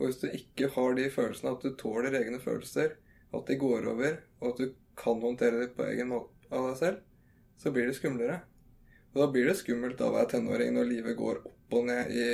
[0.00, 2.94] Og hvis du ikke har de følelsene, at du tåler egne følelser,
[3.36, 6.78] at de går over, og at du kan håndtere det på egen måte av deg
[6.80, 7.02] selv,
[7.60, 8.40] så blir det skumlere.
[9.12, 12.28] Og da blir det skummelt å være tenåring når livet går opp og ned i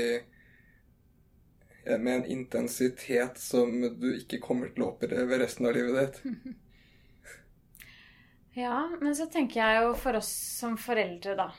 [1.86, 6.56] med en intensitet som du ikke kommer til å oppleve resten av livet ditt.
[8.56, 11.50] Ja, men så tenker jeg jo for oss som foreldre, da.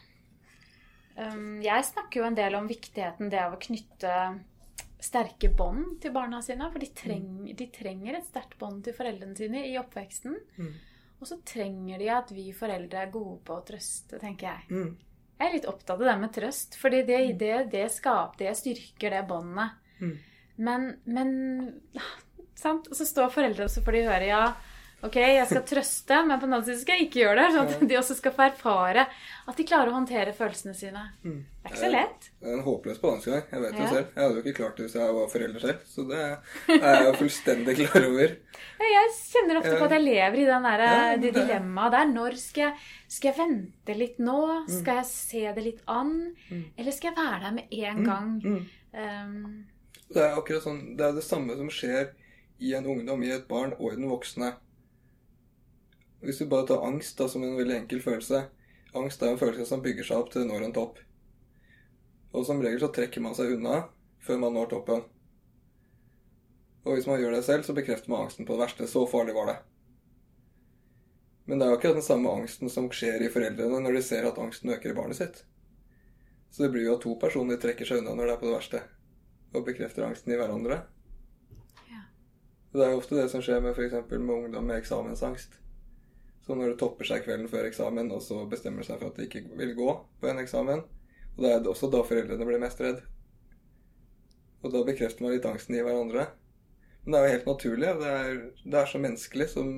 [1.14, 4.14] Um, jeg snakker jo en del om viktigheten det av å knytte
[5.04, 6.70] sterke bånd til barna sine.
[6.74, 10.38] For de, treng, de trenger et sterkt bånd til foreldrene sine i oppveksten.
[10.58, 10.72] Mm.
[11.18, 14.66] Og så trenger de at vi foreldre er gode på å trøste, tenker jeg.
[14.70, 14.96] Mm.
[15.38, 19.14] Jeg er litt opptatt av det med trøst, fordi det, det, det, skap, det styrker
[19.14, 19.78] det båndet.
[20.02, 20.16] Mm.
[20.66, 21.32] Men, men
[22.58, 22.90] sant?
[22.90, 24.42] Og så står foreldre og så får de høre ja,
[25.06, 27.48] ok, jeg skal trøste, men på den annen side skal jeg ikke gjøre det.
[27.54, 29.04] Sånn at de også skal få erfare
[29.48, 31.04] at de klarer å håndtere følelsene sine.
[31.24, 31.38] Mm.
[31.44, 32.30] Det er ikke så lett.
[32.42, 33.44] Det er en håpløs balansegang.
[33.52, 33.90] Jeg vet det Ja.
[33.92, 34.08] selv.
[34.16, 35.80] Jeg hadde jo ikke klart det hvis jeg var forelder selv.
[35.86, 38.36] Så det er jeg jo fullstendig klar over.
[38.78, 41.92] Ja, Jeg kjenner ofte på at jeg lever i den der, Ja, det det- dilemmaet
[41.92, 42.06] der.
[42.14, 42.74] Når skal jeg,
[43.08, 44.40] skal jeg vente litt nå?
[44.70, 46.36] Skal jeg se det litt an?
[46.78, 48.30] Eller skal jeg være der med en gang?
[48.44, 48.66] Mm.
[48.94, 49.66] Um,
[50.14, 52.14] Det er akkurat sånn, det er det samme som skjer
[52.62, 54.54] i en ungdom, i et barn og i den voksne.
[56.22, 58.48] Hvis du bare tar angst da, som en veldig enkel følelse
[58.98, 61.00] Angst er en følelse som bygger seg opp til det når en topp.
[62.34, 63.84] Og som regel så trekker man seg unna
[64.24, 65.04] før man når toppen.
[66.88, 68.88] Og hvis man gjør det selv, så bekrefter man angsten på det verste.
[68.88, 69.58] Så farlig var det.
[71.48, 74.28] Men det er jo akkurat den samme angsten som skjer i foreldrene når de ser
[74.28, 75.44] at angsten øker i barnet sitt.
[76.52, 78.56] Så det blir jo at to personer trekker seg unna når det er på det
[78.56, 78.84] verste
[79.56, 80.82] og bekrefter angsten i hverandre.
[81.88, 82.02] Ja.
[82.74, 83.96] Det er jo ofte det som skjer med f.eks.
[84.12, 85.56] med ungdom med eksamensangst.
[86.48, 89.20] Så når det topper seg kvelden før eksamen, og så bestemmer det seg for at
[89.20, 89.90] de ikke vil gå
[90.22, 90.86] på en eksamen,
[91.36, 93.02] og det er også da foreldrene blir mest redd.
[94.64, 96.30] Og da bekrefter man litt angsten i hverandre.
[97.04, 97.92] Men det er jo helt naturlig.
[98.00, 99.76] Det er, det er så menneskelig som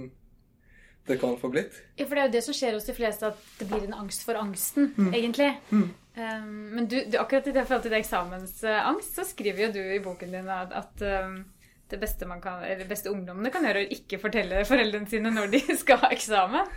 [1.09, 1.81] det kan få blitt.
[1.97, 3.97] Ja, for det er jo det som skjer hos de fleste, at det blir en
[3.97, 5.49] angst for angsten, egentlig.
[5.73, 9.81] Um, men du, du, akkurat i det forhold til det eksamensangst, så skriver jo du
[9.81, 11.39] i boken din at, at um,
[11.91, 15.51] det beste, man kan, eller beste ungdommene kan gjøre, å ikke fortelle foreldrene sine når
[15.55, 16.71] de skal ha eksamen.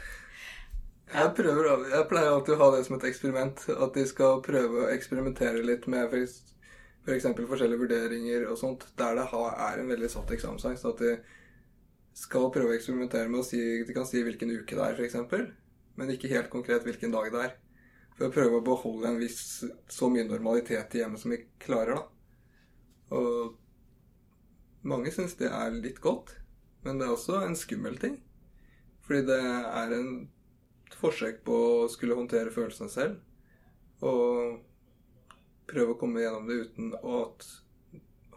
[1.12, 3.66] Jeg, prøver, jeg pleier alltid å ha det som et eksperiment.
[3.74, 7.26] At de skal prøve å eksperimentere litt med f.eks.
[7.26, 10.88] forskjellige vurderinger og sånt, der det har, er en veldig satt eksamensangst.
[10.88, 11.16] At de
[12.16, 15.52] skal prøve å eksperimentere med å si De kan si hvilken uke det er, f.eks.,
[16.00, 17.56] men ikke helt konkret hvilken dag det er.
[18.16, 19.42] For å prøve å beholde en viss
[19.92, 22.06] så mye normalitet i hjemmet som vi klarer, da.
[23.12, 23.58] Og
[24.82, 26.34] mange syns det er litt godt,
[26.82, 28.18] men det er også en skummel ting.
[29.06, 30.12] Fordi det er en
[30.98, 33.18] forsøk på å skulle håndtere følelsene selv.
[34.02, 34.58] Og
[35.70, 37.24] prøve å komme gjennom det uten å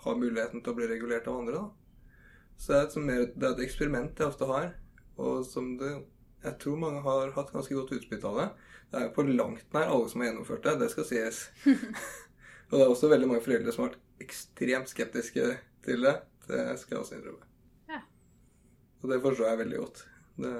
[0.05, 1.61] ha muligheten til å bli regulert av andre.
[1.61, 2.45] Da.
[2.57, 4.69] Så det er, et, mer, det er et eksperiment jeg ofte har,
[5.21, 5.91] og som det,
[6.45, 8.47] jeg tror mange har hatt ganske godt utbytte av det.
[8.91, 11.41] Det er på langt nær alle som har gjennomført det, det skal sies.
[12.69, 15.49] og det er også veldig mange foreldre som har vært ekstremt skeptiske
[15.85, 16.15] til det.
[16.47, 17.47] Det skal jeg også innrømme.
[17.89, 18.01] Ja.
[19.01, 20.03] Og det forstår jeg veldig godt.
[20.35, 20.53] Det,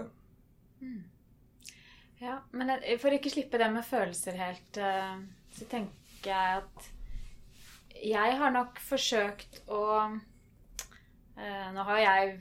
[2.22, 2.72] Ja, men
[3.02, 5.18] for å ikke slippe det med følelser helt, eh,
[5.56, 6.92] så tenker jeg at
[7.96, 12.38] jeg har nok forsøkt å eh, Nå har jeg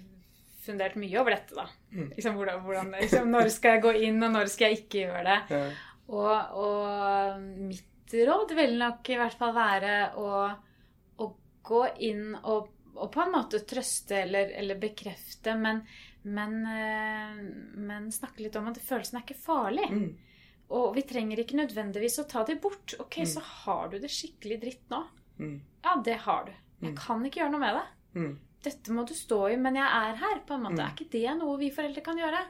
[0.65, 1.67] fundert mye over dette, da.
[2.15, 5.25] Liksom, hvordan, hvordan, liksom, når skal jeg gå inn, og når skal jeg ikke gjøre
[5.29, 5.41] det?
[5.59, 5.67] ja.
[6.05, 10.31] Og, og mitt råd vil nok i hvert fall være å,
[11.25, 11.29] å
[11.65, 15.83] gå inn og, og på en måte trøste eller, eller bekrefte, men,
[16.23, 17.43] men, eh,
[17.81, 19.89] men snakke litt om at følelsen er ikke farlig.
[19.91, 20.09] Mm.
[20.75, 22.97] Og vi trenger ikke nødvendigvis å ta det bort.
[23.03, 25.03] Ok, så har du det skikkelig dritt nå.
[25.39, 25.57] Mm.
[25.85, 26.55] Ja, det har du.
[26.85, 27.85] Jeg kan ikke gjøre noe med det.
[28.15, 28.33] Mm.
[28.65, 30.41] Dette må du stå i, men jeg er her.
[30.47, 30.79] på en måte.
[30.79, 30.85] Mm.
[30.87, 32.43] Er ikke det noe vi foreldre kan gjøre?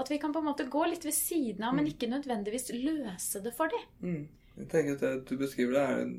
[0.00, 3.42] At vi kan på en måte gå litt ved siden av, men ikke nødvendigvis løse
[3.44, 3.86] det for dem.
[4.00, 4.22] Mm.
[4.56, 6.16] Jeg tenker at det du beskriver det, er en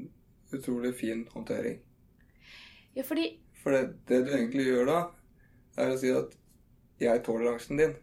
[0.58, 1.80] utrolig fin håndtering.
[2.98, 3.30] Ja, fordi
[3.68, 5.00] For det, det du egentlig gjør da,
[5.76, 6.36] er å si at
[7.04, 7.98] jeg tåler angsten din.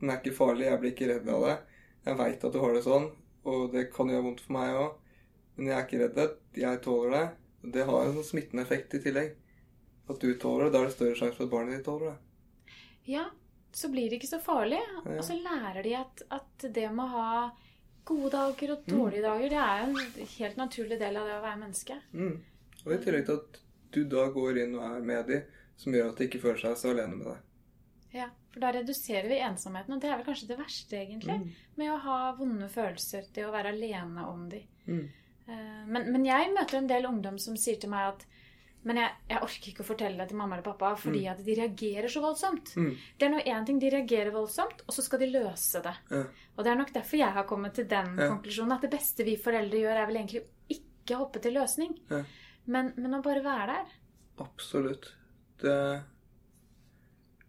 [0.00, 1.54] Den er ikke farlig, jeg blir ikke redd av det.
[2.08, 3.06] Jeg veit at du har det sånn,
[3.46, 5.14] og det kan gjøre vondt for meg òg.
[5.54, 6.34] Men jeg er ikke redd.
[6.64, 7.22] Jeg tåler det.
[7.78, 9.38] Det har en sånn smittende effekt i tillegg.
[10.10, 12.76] At du tåler det, da er det større sjanse for at barnet ditt tåler det.
[13.14, 13.28] Ja,
[13.70, 14.82] så blir det ikke så farlig.
[14.82, 15.14] Ja.
[15.14, 17.32] Og så lærer de at, at det med å ha
[18.10, 21.62] gode dager og dårlige dager, det er en helt naturlig del av det å være
[21.68, 22.02] menneske.
[22.18, 22.40] Mm.
[22.82, 23.61] Og i tillegg til at
[23.92, 25.40] du da går inn og er med de,
[25.76, 27.40] som gjør at de ikke føler seg så alene med deg.
[28.12, 31.38] Ja, For da reduserer vi ensomheten, og det er vel kanskje det verste, egentlig.
[31.80, 34.60] Med å ha vonde følelser, det å være alene om de.
[34.86, 35.06] Mm.
[35.48, 38.26] Eh, Men, men jeg møter en del ungdom som sier til meg at
[38.84, 41.54] men jeg, jeg orker ikke å fortelle det til mamma eller pappa fordi at de
[41.54, 42.72] reagerer så voldsomt.
[42.74, 42.88] Mm.
[43.16, 45.92] Det er nå én ting, de reagerer voldsomt, og så skal de løse det.
[46.10, 46.22] Ja.
[46.56, 48.26] Og det er nok derfor jeg har kommet til den Ja.
[48.32, 51.94] konklusjonen at det beste vi foreldre gjør, er vel egentlig å ikke hoppe til løsning,
[52.10, 52.24] Ja.
[52.64, 53.92] Men, men å bare være der.
[54.42, 55.12] Absolutt.
[55.62, 55.74] Det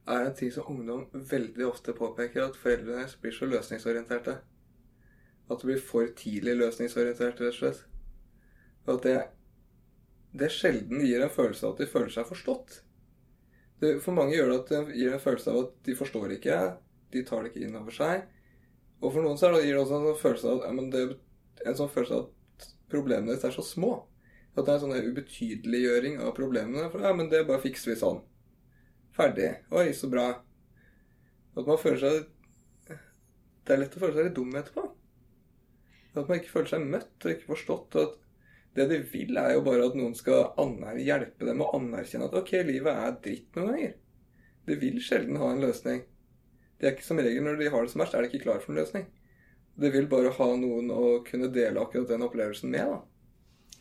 [0.05, 4.37] er en ting som ungdom veldig ofte påpeker, at foreldrene blir så løsningsorienterte.
[5.51, 7.83] At de blir for tidlig løsningsorienterte, rett og slett.
[8.85, 9.17] Og at det,
[10.43, 12.79] det sjelden gir en følelse av at de føler seg forstått.
[13.83, 16.61] Det, for mange gjør det at det gir en følelse av at de forstår ikke,
[17.13, 18.25] de tar det ikke inn over seg.
[19.03, 21.03] Og for noen så gir det også en sånn følelse av, ja, men det,
[21.63, 23.95] en sånn følelse av at problemene deres er så små.
[24.53, 26.89] At det er en sånn ubetydeliggjøring av problemene.
[26.93, 28.19] For ja, men det bare fikser vi sånn.
[29.17, 29.49] Ferdig.
[29.73, 30.27] Oi, så bra.
[31.53, 32.97] At man føler seg
[33.63, 34.83] Det er lett å føle seg litt dum etterpå.
[36.13, 37.97] At man ikke føler seg møtt og ikke forstått.
[37.97, 38.19] Og at
[38.77, 40.49] det de vil, er jo bare at noen skal
[40.99, 43.95] hjelpe dem og anerkjenne at ok, livet er dritt noen ganger.
[44.67, 46.03] De vil sjelden ha en løsning.
[46.79, 48.61] De er ikke som regel Når de har det som verst, er de ikke klar
[48.63, 49.05] for en løsning.
[49.79, 52.91] De vil bare ha noen å kunne dele akkurat den opplevelsen med.
[52.91, 53.12] da.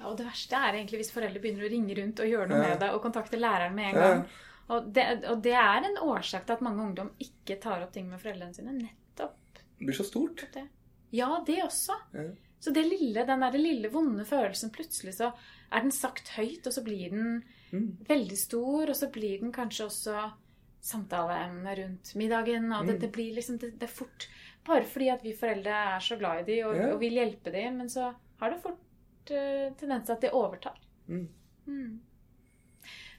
[0.03, 2.59] Ja, og det verste er egentlig hvis foreldre begynner å ringe rundt og gjøre noe
[2.63, 2.69] Ja.
[2.69, 4.09] med det, og kontakte læreren med en Ja.
[4.09, 4.25] gang.
[4.71, 8.09] Og det, og det er en årsak til at mange ungdom ikke tar opp ting
[8.11, 8.73] med foreldrene sine.
[8.73, 9.37] Nettopp
[9.79, 10.47] Det blir så stort.
[10.53, 10.69] det.
[11.13, 11.95] Ja, det også.
[12.15, 12.31] Ja.
[12.61, 15.33] Så det lille, den der lille vonde følelsen, plutselig så
[15.73, 17.97] er den sagt høyt, og så blir den Mm.
[18.07, 20.33] veldig stor, og så blir den kanskje også
[20.81, 23.01] samtaleemne rundt middagen, og det, Mm.
[23.01, 24.29] det blir liksom det, det er fort
[24.65, 26.93] Bare fordi at vi foreldre er så glad i dem og, Ja.
[26.93, 28.79] og vil hjelpe dem, men så har det fort
[29.27, 30.79] tendens til at de overtar.
[31.09, 31.29] Mm.
[31.67, 32.01] Mm.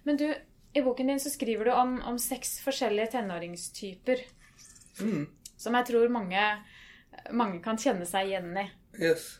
[0.03, 0.25] Men du,
[0.75, 4.23] i boken din så skriver du om, om seks forskjellige tenåringstyper
[5.01, 5.23] Mm.
[5.57, 6.41] som jeg tror mange,
[7.33, 8.65] mange kan kjenne seg igjen i.
[9.01, 9.39] Yes.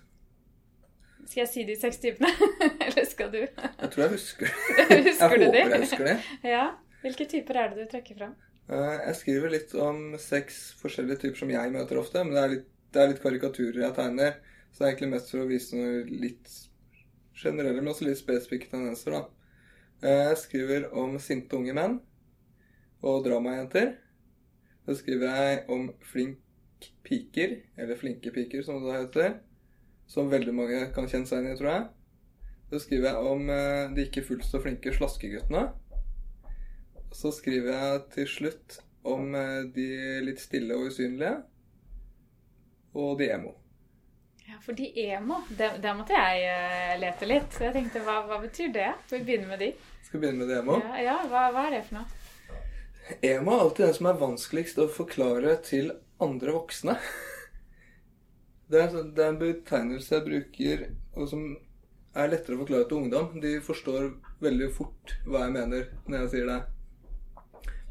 [1.28, 2.32] Skal jeg si de seks typene?
[2.88, 3.38] Eller skal du?
[3.44, 4.50] Jeg tror jeg husker.
[4.90, 6.16] Husker jeg håper jeg husker det.
[6.50, 6.64] Ja.
[7.04, 8.34] Hvilke typer er det du trekker fram?
[8.72, 12.52] Eh, Jeg skriver litt om seks forskjellige typer som jeg møter ofte, men det er
[12.56, 14.38] litt, det er litt karikaturer jeg tegner.
[14.74, 16.50] Så det er egentlig mest for å vise noe litt
[17.38, 19.24] generelle, men også litt spesifikke tendenser, da.
[20.02, 22.00] Eh, Jeg skriver om sinte unge menn
[23.04, 23.94] og dramajenter.
[24.86, 26.40] Så skriver jeg om flink
[27.06, 29.36] piker, eller flinke piker som det da heter,
[30.08, 31.86] som veldig mange kan kjenne seg igjen i, tror jeg.
[32.74, 35.68] Så skriver jeg om eh, de ikke fullt så flinke slaskeguttene.
[37.14, 39.88] Så skriver jeg til slutt om eh, de
[40.26, 41.38] litt stille og usynlige.
[42.98, 43.54] Og de emo.
[44.48, 47.54] Ja, for de emo, der, der måtte jeg eh, lete litt.
[47.56, 48.90] Så jeg tenkte, hva, hva betyr det?
[49.08, 49.70] Skal vi begynne med de?
[50.04, 50.80] Skal vi begynne med de emo?
[50.84, 52.20] Ja, ja hva, hva er det for noe?
[53.24, 56.98] Emo er alltid den som er vanskeligst å forklare til andre voksne.
[58.72, 60.86] Det er, sånn- det er en betegnelse jeg bruker,
[61.20, 61.42] og som
[62.16, 63.34] er lettere å forklare til ungdom.
[63.44, 64.08] De forstår
[64.44, 66.60] veldig fort hva jeg mener når jeg sier det.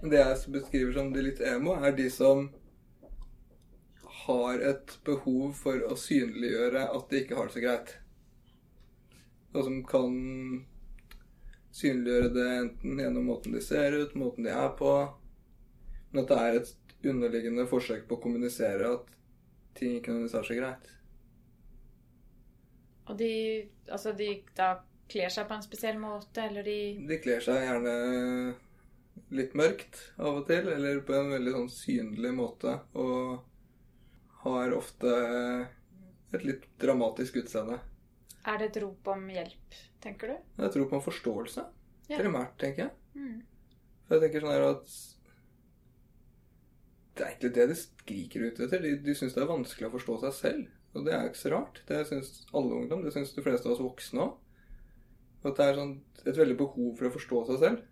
[0.03, 2.49] Men det jeg beskriver som de litt emo, er de som
[4.27, 7.97] har et behov for å synliggjøre at de ikke har det så greit.
[9.53, 10.15] Og som kan
[11.73, 14.93] synliggjøre det enten gjennom måten de ser ut, måten de er på,
[16.13, 16.73] men at det er et
[17.13, 19.13] underliggende forsøk på å kommunisere at
[19.79, 20.91] ting ikke nødvendigvis er så greit.
[23.11, 23.33] Og de,
[23.91, 24.75] altså de da
[25.13, 26.77] kler seg på en spesiell måte, eller de
[27.09, 27.95] De kler seg gjerne
[29.37, 33.41] litt mørkt av og til, eller på en veldig sånn synlig måte, og
[34.43, 35.13] har ofte
[36.33, 37.79] et litt dramatisk utseende.
[38.49, 40.37] Er det et rop om hjelp, tenker du?
[40.57, 41.65] Det er et rop om forståelse,
[42.11, 42.19] Ja.
[42.19, 42.93] primært, tenker jeg.
[43.15, 43.43] Mm.
[44.09, 44.87] For jeg tenker sånn her at
[47.15, 48.81] Det er egentlig det de skriker ut etter.
[48.83, 50.69] De, de syns det er vanskelig å forstå seg selv.
[50.97, 51.83] Og det er ikke så rart.
[51.89, 53.03] Det syns alle ungdom.
[53.05, 54.39] Det syns de fleste av oss voksne òg.
[55.45, 55.93] At det er sånn
[56.25, 57.83] et veldig behov for å forstå seg selv.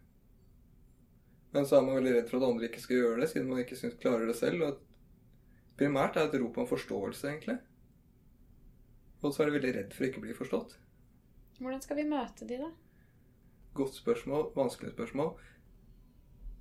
[1.53, 3.61] Men så er man veldig redd for at andre ikke skal gjøre det, siden man
[3.65, 4.63] ikke synes, klarer det selv.
[4.63, 4.81] Og at
[5.81, 7.57] primært er et rop om forståelse, egentlig.
[9.21, 10.77] Og så er de veldig redd for å ikke bli forstått.
[11.61, 12.71] Hvordan skal vi møte de, da?
[13.77, 15.35] Godt spørsmål, vanskelig spørsmål.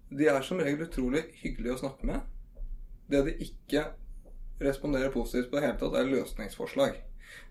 [0.09, 2.27] De er som regel utrolig hyggelige å snakke med.
[3.09, 3.85] Det de ikke
[4.59, 6.99] responderer positivt på i det hele tatt, er løsningsforslag.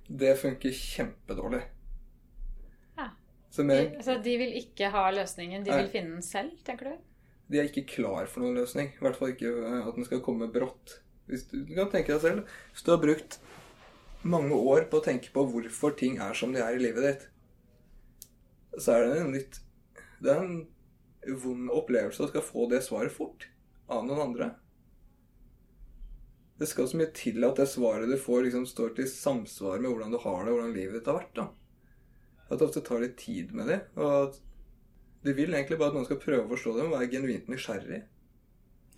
[0.09, 1.63] Det funker kjempedårlig.
[2.99, 3.11] Ja.
[3.49, 5.83] Så De, mer, altså, de vil ikke ha løsningen, de Nei.
[5.83, 7.05] vil finne den selv, tenker du?
[7.49, 8.91] de er ikke klar for noen løsning.
[8.93, 10.99] I hvert fall ikke eh, at den skal komme brått.
[11.29, 13.39] Hvis du, du kan tenke deg selv, hvis du har brukt
[14.27, 17.29] mange år på å tenke på hvorfor ting er som de er i livet ditt,
[18.79, 19.61] så er det en litt
[20.23, 23.49] Det er en vond opplevelse å skal få det svaret fort
[23.91, 24.49] av noen andre.
[26.59, 29.93] Det skal så mye til at det svaret du får, liksom står til samsvar med
[29.93, 31.35] hvordan du har det, hvordan livet ditt har vært.
[31.39, 31.47] da.
[32.49, 33.79] At det ofte tar litt tid med det.
[33.99, 34.41] Og at
[35.23, 38.01] du vil egentlig bare at noen skal prøve å forstå det, og være genuint nysgjerrig.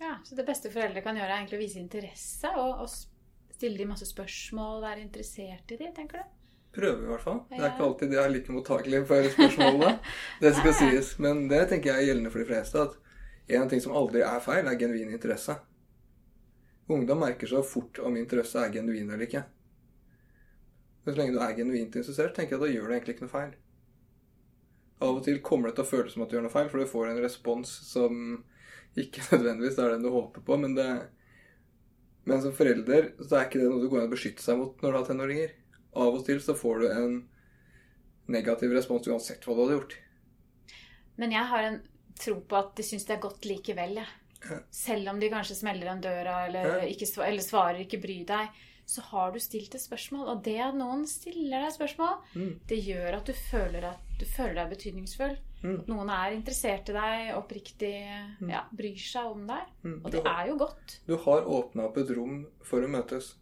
[0.01, 3.77] Ja, Så det beste foreldre kan gjøre, er egentlig å vise interesse og, og stille
[3.77, 6.37] de masse spørsmål, være interessert i de, tenker du?
[6.73, 7.39] Prøve, i hvert fall.
[7.51, 9.91] Det er ikke alltid de er like mottakelige for spørsmålene.
[10.41, 11.09] det skal sies.
[11.21, 12.85] Men det tenker jeg er gjeldende for de fleste.
[12.85, 15.57] At en ting som aldri er feil, er genuin interesse.
[16.91, 19.43] Ungdom merker så fort om interesse er genuin eller ikke.
[21.03, 23.27] Men så lenge du er genuint interessert, tenker jeg at da gjør du egentlig ikke
[23.27, 23.53] noe feil.
[25.01, 26.81] Av og til kommer det til å føles som at du gjør noe feil, for
[26.81, 28.17] du får en respons som
[28.97, 30.87] ikke nødvendigvis er den du håper på, men det
[32.25, 34.77] Men som forelder så er ikke det noe du går an å beskytte seg mot
[34.83, 35.53] når du har tenåringer.
[35.97, 37.15] Av og til så får du en
[38.31, 39.95] negativ respons uansett hva du hadde gjort.
[41.17, 41.79] Men jeg har en
[42.21, 44.07] tro på at de syns det er godt likevel, jeg.
[44.45, 44.59] Ja.
[44.73, 46.85] Selv om de kanskje smeller igjen døra eller, Ja.
[46.85, 48.49] ikke, eller svarer 'ikke bry deg',
[48.85, 50.27] så har du stilt et spørsmål.
[50.29, 52.59] Og det at noen stiller deg spørsmål, Mm.
[52.67, 55.37] det gjør at du føler, at du føler deg betydningsfull.
[55.63, 55.79] Mm.
[55.79, 57.91] At noen er interessert i deg, oppriktig
[58.49, 59.67] ja, bryr seg om deg.
[59.83, 59.99] Mm.
[60.05, 60.99] Og det har- er jo godt.
[61.07, 63.35] Du har åpna opp et rom for å møtes.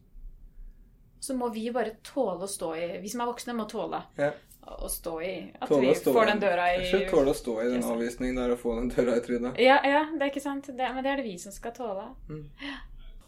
[1.22, 4.32] Så må vi bare tåle å stå i Vi som er voksne, må tåle Ja.
[4.67, 7.70] å stå i At Tåle vi får den døra i Ikke tåle å stå i
[7.74, 9.57] den avvisningen der og få den døra i trynet.
[9.59, 10.65] Ja, ja, det er ikke sant.
[10.67, 12.15] Det, men det er det vi som skal tåle.
[12.30, 12.49] Mm.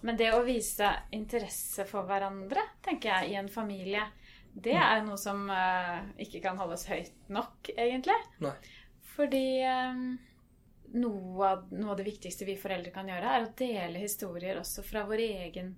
[0.03, 4.01] Men det å vise interesse for hverandre, tenker jeg, i en familie,
[4.55, 4.81] det Mm.
[4.81, 8.15] er noe som uh, ikke kan holdes høyt nok, egentlig.
[8.39, 8.51] Nei.
[9.15, 10.03] Fordi um,
[10.93, 14.83] noe, av, noe av det viktigste vi foreldre kan gjøre, er å dele historier også
[14.87, 15.73] fra vår egen,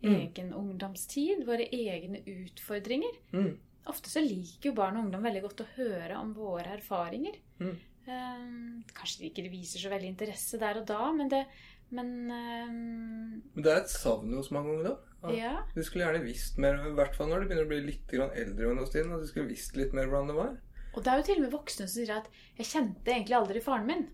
[0.00, 0.14] Mm.
[0.16, 1.42] egen ungdomstid.
[1.44, 3.18] Våre egne utfordringer.
[3.36, 3.50] Mm.
[3.92, 7.36] Ofte så liker jo barn og ungdom veldig godt å høre om våre erfaringer.
[7.60, 7.74] Mm.
[8.06, 11.44] Um, kanskje de ikke viser så veldig interesse der og da, men det
[11.92, 14.96] Men um, Men det er et savn hos mange ungdom.
[15.24, 15.30] Ja.
[15.34, 15.54] ja.
[15.74, 18.70] De skulle gjerne visst mer, i hvert fall når du begynner å bli litt eldre.
[18.70, 20.52] i du at skulle visst litt mer hvordan det var.
[20.94, 22.28] Og det er jo til og med voksne som sier at
[22.58, 24.08] 'jeg kjente egentlig aldri faren min'.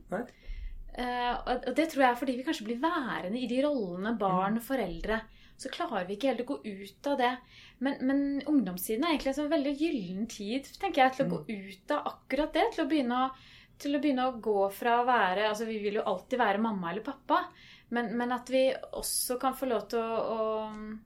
[0.99, 4.53] Eh, og det tror jeg er fordi vi kanskje blir værende i de rollene barn
[4.55, 4.59] Mm.
[4.59, 5.21] og foreldre.
[5.59, 7.39] Så klarer vi ikke helt å gå ut av det.
[7.81, 11.33] Men, men ungdomstiden er egentlig en sånn veldig gyllen tid tenker jeg, til å Mm.
[11.33, 12.65] gå ut av akkurat det.
[12.75, 13.31] Til å begynne å,
[13.79, 16.91] til å, begynne å gå fra å være Altså vi vil jo alltid være mamma
[16.91, 17.49] eller pappa,
[17.91, 20.99] men, men at vi også kan få lov til å, å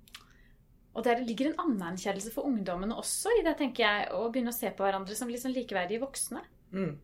[1.01, 4.57] og der ligger en anerkjennelse for ungdommene også i det, tenker jeg, å begynne å
[4.57, 6.43] se på hverandre som liksom likeverdige voksne.
[6.77, 6.99] Mm.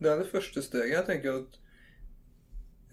[0.00, 0.94] Det er det første steget.
[0.94, 1.58] Jeg tenker at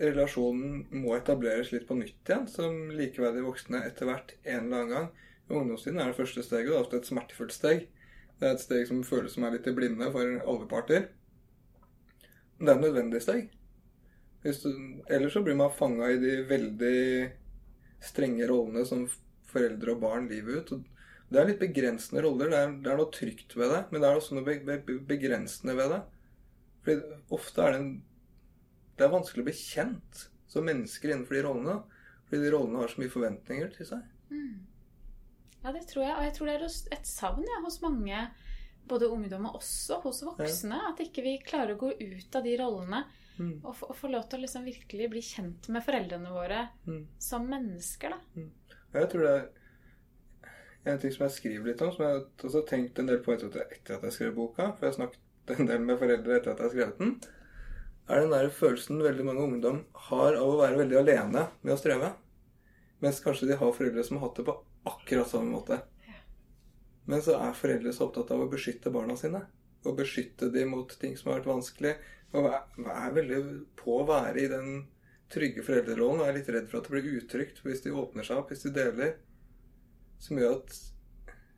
[0.04, 4.92] relasjonen må etableres litt på nytt igjen, som likeverdige voksne etter hvert en eller annen
[4.92, 5.08] gang.
[5.48, 7.86] Ungdomstiden er det første steget, og det er ofte et smertefullt steg.
[8.38, 11.08] Det er et steg som føles som er litt i blinde for alle parter.
[12.58, 13.48] Men det er et nødvendig steg.
[14.44, 14.52] Du,
[15.08, 17.00] ellers så blir man fanga i de veldig
[18.04, 19.08] strenge rollene som
[19.58, 20.72] foreldre og barn livet ut.
[20.78, 22.50] Og det er litt begrensende roller.
[22.54, 24.78] Det er, det er noe trygt ved det, men det er også noe be, be,
[25.10, 26.02] begrensende ved det.
[26.86, 27.92] Fordi ofte er det en
[28.98, 31.76] Det er vanskelig å bli kjent som mennesker innenfor de rollene.
[32.30, 34.06] Fordi de rollene har så mye forventninger til seg.
[35.64, 36.16] Ja, det tror jeg.
[36.18, 36.66] Og jeg tror det er
[36.98, 38.24] et savn ja, hos mange,
[38.88, 42.58] både ungdom og også hos voksne, at ikke vi klarer å gå ut av de
[42.62, 43.04] rollene
[43.38, 43.60] Mm.
[43.64, 47.04] og, få- lov til å liksom virkelig bli kjent med foreldrene våre Mm.
[47.20, 48.18] som mennesker, da.
[48.42, 48.57] Og
[48.96, 53.00] Jeg tror det er en ting som jeg skriver litt om, som jeg har tenkt
[53.02, 56.00] en del på etter at, jeg skrev boka, for jeg har snakket en del med
[56.00, 57.18] foreldre etter at jeg har skrevet den,
[58.08, 61.80] er den der følelsen veldig mange ungdom har av å være veldig alene med å
[61.80, 62.14] streve.
[63.04, 64.56] Mens kanskje de har foreldre som har hatt det på
[64.88, 65.82] akkurat samme måte.
[67.08, 69.44] Men så er foreldre så opptatt av å beskytte barna sine.
[69.84, 71.94] Og beskytte dem mot ting som har vært vanskelig.
[72.36, 73.42] Og er veldig
[73.80, 74.72] på å være i den
[75.34, 76.22] trygge foreldrerollen.
[76.24, 78.66] Og er litt redd for at det blir utrygt hvis de åpner seg opp, hvis
[78.68, 79.16] de deler.
[80.24, 80.78] Som gjør at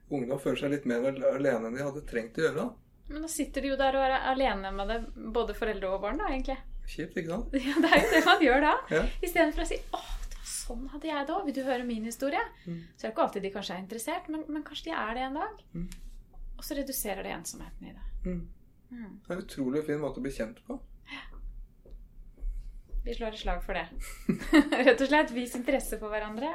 [0.09, 2.65] ungdom føler seg litt mer alene enn de hadde trengt å gjøre.
[2.65, 2.89] da.
[3.09, 4.99] Men da sitter de jo der og er alene med det,
[5.33, 6.57] både foreldre og barn, da, egentlig.
[6.89, 7.55] Kjipt, ikke sant?
[7.57, 8.75] Ja, det er jo det man gjør da.
[8.97, 9.01] Ja.
[9.25, 11.47] Istedenfor å si 'Å, det var sånn hadde jeg det òg'.
[11.47, 12.43] Vil du høre min historie?
[12.65, 12.79] Mm.
[12.93, 15.25] Så er det ikke alltid de kanskje er interessert, men, men kanskje de er det
[15.25, 15.65] en dag.
[15.73, 15.89] Mm.
[16.57, 18.07] Og så reduserer det ensomheten i det.
[18.25, 18.41] Mm.
[18.89, 19.11] Mm.
[19.25, 20.79] Det er en utrolig fin måte å bli kjent på.
[23.05, 23.85] Vi slår et slag for det.
[24.87, 26.51] Rett og slett vis interesse for hverandre.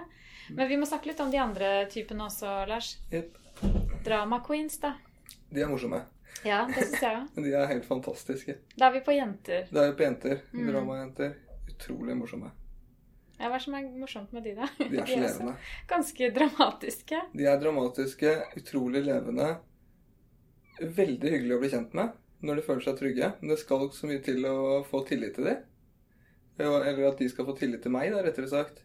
[0.53, 2.95] Men vi må snakke litt om de andre typene også, Lars.
[3.13, 3.39] Yep.
[4.05, 4.93] Drama queens, da.
[5.51, 6.03] De er morsomme.
[6.45, 7.39] Ja, det syns jeg òg.
[7.47, 8.59] De er helt fantastiske.
[8.77, 9.69] Da er vi på jenter.
[9.73, 10.43] Da er vi på jenter.
[10.53, 10.67] Mm.
[10.69, 11.35] Dramajenter.
[11.73, 12.51] Utrolig morsomme.
[13.39, 14.69] Ja, Hva er som er morsomt med de, da?
[14.79, 15.55] De er så levende.
[15.91, 17.23] ganske dramatiske.
[17.33, 19.55] De er dramatiske, utrolig levende.
[20.83, 23.31] Veldig hyggelig å bli kjent med når de føler seg trygge.
[23.41, 25.63] Men det skal så mye til å få tillit til dem.
[26.59, 28.85] Eller at de skal få tillit til meg, da, rettere sagt.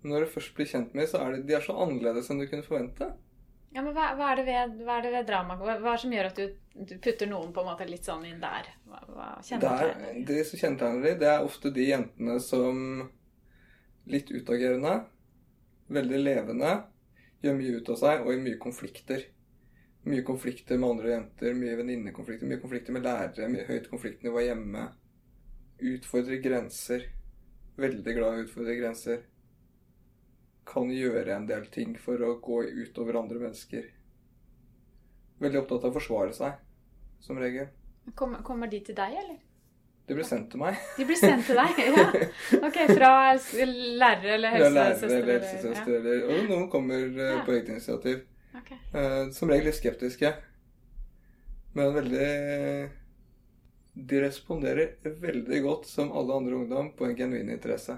[0.00, 2.30] Men når du først blir kjent med dem, så er de, de er så annerledes
[2.30, 3.10] enn du kunne forvente.
[3.76, 5.58] Ja, men hva, hva, er, det ved, hva er det ved drama?
[5.60, 6.54] Hva, hva er det som gjør at du,
[6.88, 8.70] du putter noen på en måte litt sånn inn der?
[8.88, 12.78] Hva, hva Det, kjennetegner er, som kjennetegner de, det er ofte de jentene som
[14.08, 14.94] litt utagerende,
[15.92, 16.70] veldig levende,
[17.44, 19.26] gjør mye ut av seg og i mye konflikter.
[20.06, 24.86] Mye konflikter med andre jenter, mye venninnekonflikter, mye konflikter med lærere, mye høyt konfliktnivå hjemme.
[25.78, 27.08] Utfordrer grenser.
[27.76, 29.18] Veldig glad i å utfordre grenser.
[30.66, 33.90] Kan gjøre en del ting for å gå utover andre mennesker.
[35.38, 36.52] veldig opptatt av å forsvare seg,
[37.20, 37.66] som regel.
[38.16, 39.36] Kommer, kommer de til deg, eller?
[40.08, 40.78] De blir sendt til meg.
[40.96, 41.80] De blir sendt til deg?
[41.92, 42.06] Ja.
[42.68, 44.62] Ok, fra lærere eller helsesøster?
[44.64, 47.40] Ja, lærere eller helsesøster, eller Og noen kommer eh, Ja.
[47.44, 48.22] på eget initiativ.
[48.62, 48.78] Okay.
[48.94, 50.30] Eh, som regel litt skeptiske.
[51.76, 52.28] Men veldig
[53.98, 57.96] De responderer veldig godt, som alle andre ungdom, på en genuin interesse.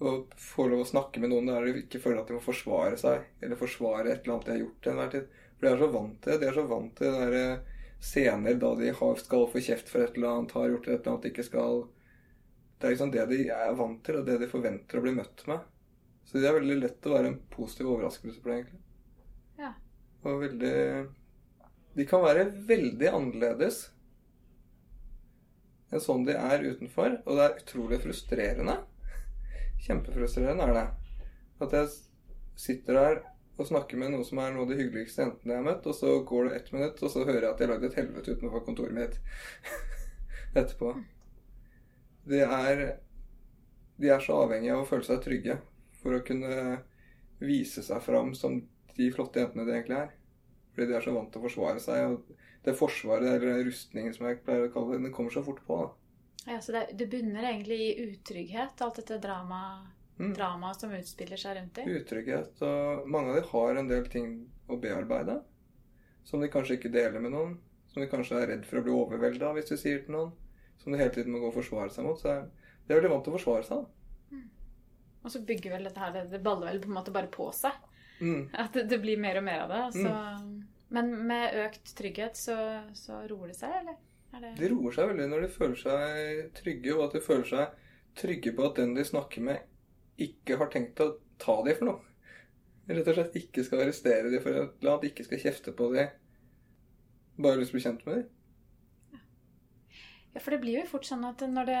[0.00, 2.96] Og får lov å snakke med noen der de ikke føler at de må forsvare
[2.98, 5.28] seg, eller forsvare et eller annet de har gjort til enhver tid.
[5.58, 6.40] For de er så vant til det.
[6.40, 10.06] De er så vant til det der eh, scener da de skal få kjeft for
[10.06, 11.84] et eller annet, har gjort et eller annet de ikke skal.
[12.78, 15.46] Det er liksom det de er vant til, og det de forventer å bli møtt
[15.52, 15.68] med.
[16.24, 18.84] Så det er veldig lett å være en positiv overraskelse på det, egentlig.
[19.60, 19.74] Ja.
[20.24, 20.76] Og veldig
[21.92, 23.84] De kan være veldig annerledes
[25.92, 28.78] enn sånn de er utenfor, og det er utrolig frustrerende.
[29.84, 30.86] Kjempefrustrerende er det.
[31.62, 31.92] At jeg
[32.58, 33.22] sitter der
[33.60, 35.96] og snakker med noen som er noen av de hyggeligste jentene jeg har møtt, og
[35.96, 38.36] så går det ett minutt, og så hører jeg at de har lagd et helvete
[38.36, 39.18] utenfor kontoret mitt
[40.62, 40.94] etterpå.
[42.28, 42.84] De er
[44.00, 45.58] De er så avhengige av å føle seg trygge
[46.00, 46.80] for å kunne
[47.42, 48.56] vise seg fram som
[48.96, 50.08] de flotte jentene de egentlig er.
[50.72, 52.14] Fordi de er så vant til å forsvare seg.
[52.16, 55.60] Og det forsvaret, eller rustningen som jeg pleier å kalle det, den kommer så fort
[55.66, 55.78] på.
[55.82, 56.52] da.
[56.52, 59.64] Ja, så det, det bunner egentlig i utrygghet, alt dette drama,
[60.18, 60.34] Mm.
[60.36, 61.88] drama som utspiller seg rundt dem?
[61.88, 62.60] Utrygghet.
[62.62, 64.26] Og mange av dem har en del ting
[64.68, 65.38] å bearbeide.
[66.22, 67.54] Som de kanskje ikke deler med noen.
[67.90, 70.30] Som de kanskje er redd for å bli overvelda hvis de sier til noen.
[70.78, 72.20] Som de hele tiden må gå og forsvare seg mot.
[72.20, 73.82] Så de er veldig vant til å forsvare seg.
[74.30, 74.38] da.
[75.24, 77.72] Og så bygger vel dette her, det, baller vel på en måte bare på seg.
[78.20, 78.50] Mm.
[78.52, 79.82] At det, det blir mer og mer av det.
[80.02, 80.14] Så.
[80.92, 82.56] Men med økt trygghet så,
[82.96, 83.98] så roer det seg, eller?
[84.32, 84.52] Er det...
[84.60, 87.78] De roer seg veldig når de føler seg trygge, og at de føler seg
[88.20, 89.62] trygge på at den de snakker med,
[90.20, 92.12] ikke har tenkt å ta dem for noe.
[92.92, 95.88] Rett og slett ikke skal arrestere dem for et eller annet, ikke skal kjefte på
[95.94, 96.12] dem.
[97.40, 98.30] Bare lyst til å bli kjent med dem.
[100.34, 101.78] Ja, for det blir jo fort sånn at, når det,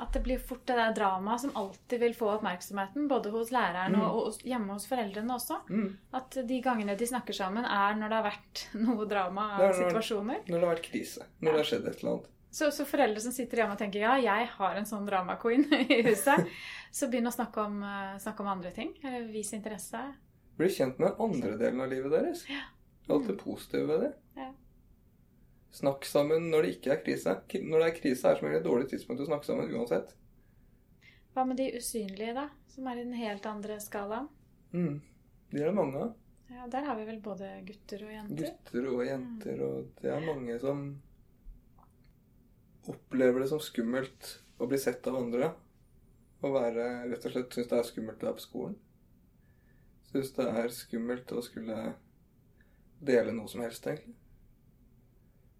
[0.00, 3.92] at det blir fort det der dramaet som alltid vil få oppmerksomheten, både hos læreren
[3.92, 4.04] Mm.
[4.06, 5.58] og, og hjemme hos foreldrene også.
[5.68, 5.90] Mm.
[6.16, 9.82] At de gangene de snakker sammen, er når det har vært noe drama av når-
[9.82, 10.40] situasjoner.
[10.48, 11.26] Når det har vært krise.
[11.40, 12.30] Når det har skjedd et eller annet.
[12.54, 16.02] Så, så foreldre som sitter hjemme og tenker ja, jeg har en sånn drama-queen i
[16.06, 16.46] huset,
[16.94, 18.94] så begynn å snakke om, eh, snakke om andre ting.
[19.04, 20.00] Eller vis interesse.
[20.56, 22.44] Bli kjent med andre delen av livet deres.
[22.48, 22.62] Ja.
[23.10, 24.12] Alt det positive ved det.
[24.38, 24.52] Ja.
[25.74, 27.32] Snakk sammen når det ikke er krise.
[27.58, 30.12] Når det er krise, er som regel et dårlig tidspunkt å snakke sammen uansett.
[31.34, 32.46] Hva med de usynlige, da?
[32.70, 34.28] Som er i den helt andre skalaen?
[34.70, 35.00] Mm.
[35.50, 36.14] De er det mange av.
[36.54, 38.46] Ja, der har vi vel både gutter og jenter.
[38.46, 40.86] Gutter og jenter, og det er mange som
[42.90, 45.50] opplever det som skummelt å bli sett av andre.
[46.44, 48.74] Å være rett og slett syns det er skummelt å være på skolen.
[50.12, 51.78] Syns det er skummelt å skulle
[53.04, 54.14] dele noe som helst, egentlig.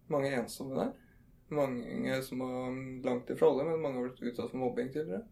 [0.07, 0.93] Mange ensomme der.
[1.47, 5.25] Mange som har langt ifra alle, men mange har blitt utsatt for mobbing tidligere.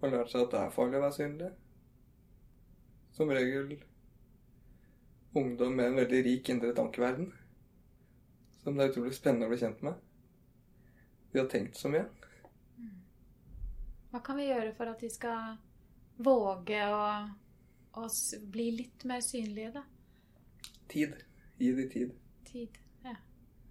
[0.00, 1.50] Har lært seg at det er farlig å være synlig.
[3.14, 3.76] Som regel
[5.36, 7.32] ungdom med en veldig rik indre tankeverden.
[8.62, 9.98] Som det er utrolig spennende å bli kjent med.
[11.32, 12.06] De har tenkt så mye.
[14.10, 15.58] Hva kan vi gjøre for at de skal
[16.18, 17.02] våge å,
[17.94, 18.06] å
[18.50, 19.84] bli litt mer synlige, da?
[20.90, 21.14] Tid.
[21.60, 22.16] Gi de tid.
[22.48, 22.80] Tid.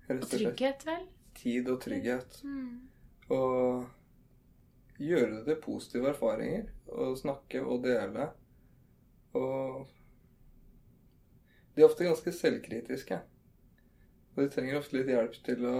[0.10, 1.08] Rett Og og trygghet, vel?
[1.38, 2.40] Tid og trygghet.
[2.44, 2.90] Mm.
[3.30, 6.70] Og gjøre det til positive erfaringer.
[6.90, 8.32] Og snakke og dele.
[9.38, 9.88] Og
[11.76, 13.20] De er ofte ganske selvkritiske.
[14.36, 15.80] Og de trenger ofte litt hjelp til å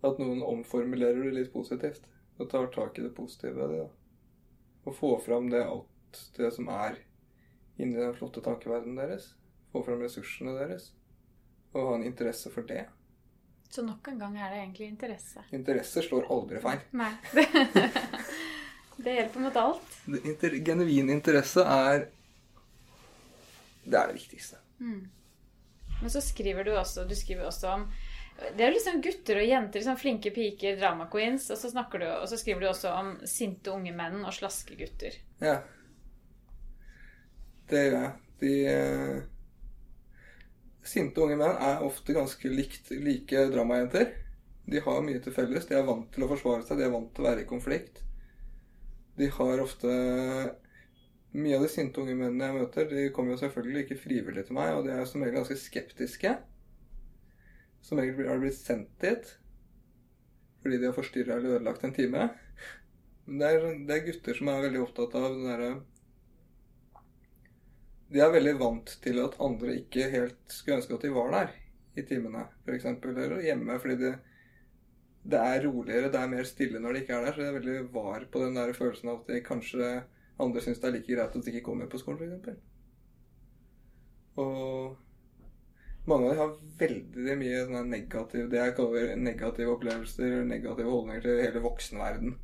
[0.00, 2.06] at noen omformulerer det litt positivt.
[2.40, 3.84] Og tar tak i det positive ved det.
[4.88, 6.96] Og få fram det alt det som er
[7.76, 9.34] inni den flotte tankeverdenen deres.
[9.72, 10.90] Få fram ressursene deres.
[11.74, 12.86] Og ha en interesse for det.
[13.70, 15.44] Så nok en gang er det egentlig interesse.
[15.54, 16.80] Interesse slår aldri feil.
[16.98, 17.12] Nei.
[19.04, 19.92] det hjelper mot alt.
[20.24, 22.08] Inter genuin interesse er
[23.84, 24.58] Det er det viktigste.
[26.00, 27.86] Men så skriver du også, du skriver også om
[28.56, 31.50] Det er jo liksom gutter og jenter, liksom flinke piker, drama queens.
[31.52, 35.18] Og så, du, og så skriver du også om sinte unge menn og slaske gutter.
[35.44, 35.60] Ja.
[37.70, 38.14] Det gjør jeg.
[38.40, 39.20] De eh,
[40.86, 44.14] Sinte unge menn er ofte ganske likt, like dramajenter.
[44.70, 45.66] De har mye til felles.
[45.68, 46.80] De er vant til å forsvare seg.
[46.80, 48.02] De er vant til å være i konflikt.
[49.18, 49.92] De har ofte
[51.30, 54.56] Mye av de sinte unge mennene jeg møter, de kommer jo selvfølgelig ikke frivillig til
[54.56, 56.32] meg, og de er som regel ganske skeptiske.
[57.86, 59.36] Som regel har de blitt sendt dit
[60.60, 62.26] fordi de har forstyrra eller ødelagt en time.
[63.24, 65.70] Men det er, det er gutter som er veldig opptatt av den derre
[68.10, 71.52] de er veldig vant til at andre ikke helt skulle ønske at de var der
[71.98, 72.86] i timene, f.eks.
[72.86, 74.14] Eller hjemme, fordi det,
[75.30, 77.36] det er roligere, det er mer stille når de ikke er der.
[77.36, 79.92] Så de er veldig var på den der følelsen av at de kanskje
[80.40, 82.66] andre syns det er like greit at de ikke kommer på skolen, f.eks.
[84.40, 84.96] Og
[86.08, 91.26] mange av dem har veldig mye sånne negativ, det jeg kaller negative opplevelser, negative holdninger
[91.26, 92.38] til hele voksenverden.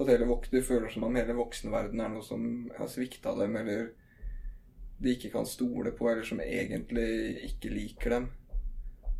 [0.00, 2.46] At hele de føler som om hele voksenverden er noe som
[2.78, 3.90] har svikta dem, eller
[5.00, 7.06] de ikke kan stole på, eller som egentlig
[7.48, 8.28] ikke liker dem.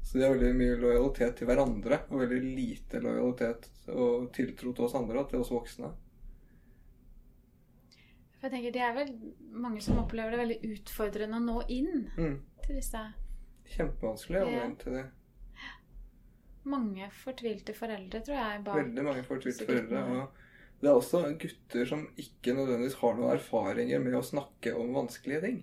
[0.03, 4.85] Så de har veldig mye lojalitet til hverandre, og veldig lite lojalitet og tiltro til
[4.87, 5.91] oss andre, til oss voksne.
[8.41, 9.11] For jeg tenker Det er vel
[9.53, 12.39] mange som opplever det veldig utfordrende å nå inn Mm.
[12.65, 13.03] til disse
[13.71, 15.05] Kjempevanskelig å gå inn til det.
[16.65, 18.65] mange fortvilte foreldre, tror jeg.
[18.65, 18.77] Bak.
[18.77, 20.03] Veldig mange fortvilte foreldre.
[20.17, 20.40] Og
[20.81, 25.43] det er også gutter som ikke nødvendigvis har noen erfaringer med å snakke om vanskelige
[25.45, 25.59] ting.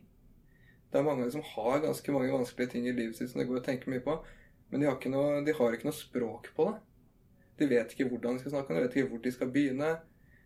[0.92, 3.60] Det er mange som har ganske mange vanskelige ting i livet sitt som det går
[3.60, 4.20] å tenke mye på,
[4.70, 6.78] men de har ikke noe, har ikke noe språk på det.
[7.58, 9.52] De vet ikke hvordan de skal snakke om det, de vet ikke hvor de skal
[9.54, 9.90] begynne.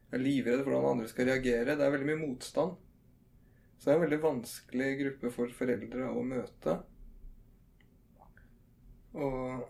[0.08, 1.76] De er livredde for hvordan andre skal reagere.
[1.76, 2.80] Det er veldig mye motstand.
[3.76, 6.78] Så det er en veldig vanskelig gruppe for foreldre å møte.
[9.20, 9.68] Og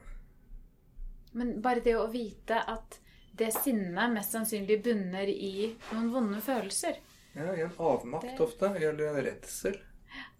[1.33, 2.99] Men bare det å vite at
[3.41, 6.97] det sinnet mest sannsynlig bunner i noen vonde følelser,
[7.35, 9.77] ja, i en avmakt Det- ofte, eller en redsel,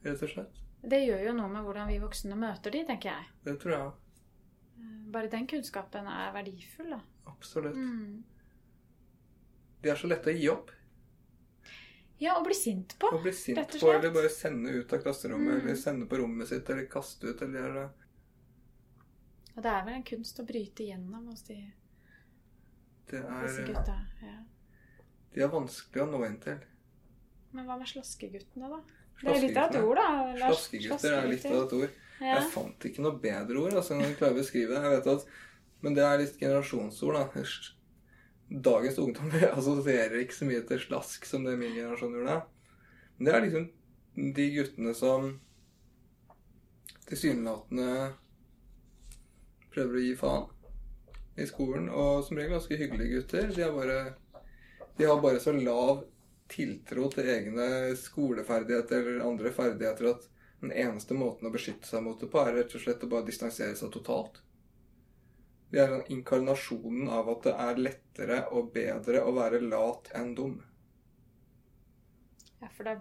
[0.04, 0.60] rett og slett.
[0.84, 3.26] det gjør jo noe med hvordan vi voksne møter de, tenker jeg.
[3.46, 3.92] Det tror jeg
[5.12, 7.02] Bare den kunnskapen er verdifull, da.
[7.28, 7.76] absolutt.
[7.76, 8.24] Mm.
[9.82, 10.70] De er så lette å gi opp.
[12.22, 13.10] Ja, å bli sint på.
[13.12, 15.62] Å bli sint rett og på, eller bare sende ut av klasserommet, Mm.
[15.66, 17.90] eller sende på rommet sitt, eller kaste ut, eller gjøre det.
[19.58, 21.58] Og det er vel en kunst å bryte gjennom hos de,
[23.12, 23.98] Det disse er, gutta.
[24.24, 24.38] Ja.
[25.36, 26.62] de er vanskelig å nå inn til.
[27.52, 28.80] Men hva med slaskeguttene, da?
[29.22, 30.08] Det er litt av et ord, da.
[30.40, 32.00] Slaskegutter er litt av et ord.
[32.22, 32.38] Ja.
[32.38, 34.82] Jeg fant ikke noe bedre ord altså, når jeg klarer å beskrive det.
[34.86, 35.30] Jeg vet at,
[35.82, 37.46] men det er litt generasjonsord, da.
[38.72, 42.42] Dagens ungdom assosierer ikke så mye til slask som det min generasjon gjorde.
[43.18, 43.70] Men det er liksom
[44.38, 45.32] de guttene som
[47.10, 48.12] tilsynelatende
[49.72, 50.50] prøver å gi faen
[51.44, 51.90] i skolen.
[51.90, 53.52] Og som regel ganske hyggelige gutter.
[53.56, 54.00] De, er bare,
[54.98, 56.04] de har bare så lav
[56.52, 57.68] tiltro til egne
[58.00, 60.28] skoleferdigheter eller andre ferdigheter at
[60.62, 63.26] den eneste måten å beskytte seg mot det på, er rett og slett å bare
[63.28, 64.42] distansere seg totalt.
[65.72, 70.36] De er den inkarnasjonen av at det er lettere og bedre å være lat enn
[70.36, 70.60] dum.
[72.60, 72.98] Ja, for da,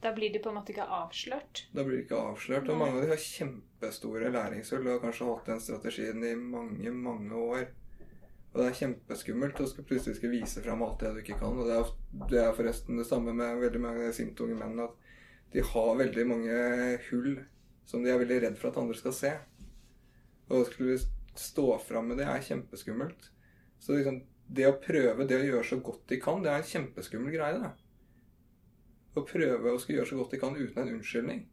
[0.00, 1.64] da blir de på en måte ikke avslørt.
[1.74, 2.68] Da blir de ikke avslørt.
[2.70, 6.92] Og mange av de har kjempestore læringshull og har kanskje hatt den strategien i mange,
[6.94, 7.64] mange år.
[8.52, 11.58] Og det er kjempeskummelt å plutselig skal vise fram alt det du ikke kan.
[11.58, 11.90] Og det er,
[12.30, 14.78] det er forresten det samme med veldig mange sinte unge menn.
[14.86, 16.62] At de har veldig mange
[17.08, 17.32] hull
[17.88, 19.34] som de er veldig redd for at andre skal se.
[20.48, 21.00] Og å skulle
[21.38, 23.30] stå fram med det er kjempeskummelt.
[23.82, 26.72] Så liksom, det å prøve det å gjøre så godt de kan, det er en
[26.72, 27.58] kjempeskummel greie.
[27.66, 27.87] det.
[29.16, 31.46] Å prøve å skulle gjøre så godt de kan uten en unnskyldning.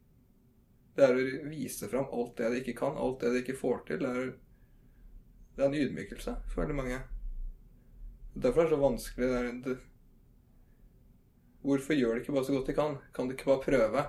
[0.96, 3.82] Det er å vise fram alt det de ikke kan, alt det de ikke får
[3.88, 4.04] til.
[4.04, 4.30] Det er,
[5.56, 7.00] det er en ydmykelse for veldig mange.
[8.36, 9.28] Derfor er det så vanskelig.
[9.32, 9.76] Det er, det,
[11.64, 12.98] hvorfor gjør de ikke bare så godt de kan?
[13.16, 14.04] Kan de ikke bare prøve?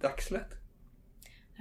[0.00, 0.54] Det er ikke så lett.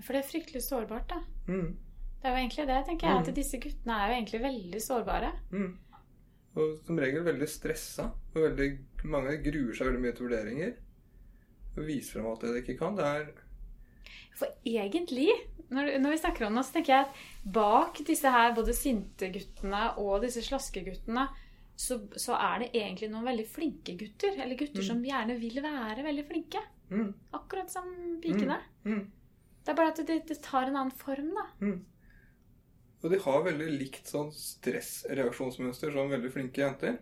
[0.04, 1.22] For det er fryktelig sårbart, da.
[1.48, 1.78] Mm,
[2.22, 3.16] Det er jo egentlig det, tenker jeg.
[3.16, 3.22] Mm.
[3.30, 5.32] At disse guttene er jo egentlig veldig sårbare.
[5.52, 5.74] mm.
[6.56, 8.06] Og som regel veldig stressa.
[8.34, 8.68] Og veldig,
[9.12, 10.70] mange gruer seg veldig mye til vurderinger.
[11.76, 12.96] Og viser frem at det ikke kan.
[12.96, 13.32] Det er
[14.36, 15.30] For egentlig,
[15.72, 17.24] når, når vi snakker om det, så tenker jeg at
[17.56, 21.28] bak disse her både sinte guttene og disse slaskeguttene,
[21.76, 24.38] så, så er det egentlig noen veldig flinke gutter.
[24.40, 24.88] Eller gutter Mm.
[24.88, 26.62] som gjerne vil være veldig flinke.
[26.90, 27.88] mm, Akkurat som
[28.24, 28.60] pikene.
[28.86, 29.04] mm.
[29.66, 31.46] Det er bare at det, det tar en annen form, da.
[33.04, 37.00] Og de har veldig likt sånn stressreaksjonsmønster som veldig flinke jenter.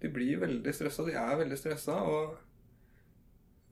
[0.00, 1.04] De blir veldig stressa.
[1.06, 1.96] De er veldig stressa.
[2.06, 2.36] Og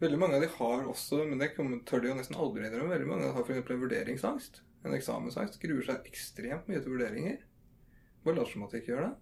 [0.01, 1.53] veldig mange av de har også, men det
[1.89, 3.63] tør de jo nesten aldri innrømme, veldig mange har f.eks.
[3.63, 4.63] en vurderingsangst.
[4.87, 5.61] En eksamensangst.
[5.63, 7.39] Gruer seg ekstremt mye til vurderinger.
[8.25, 9.15] Bare later som at de ikke gjør det.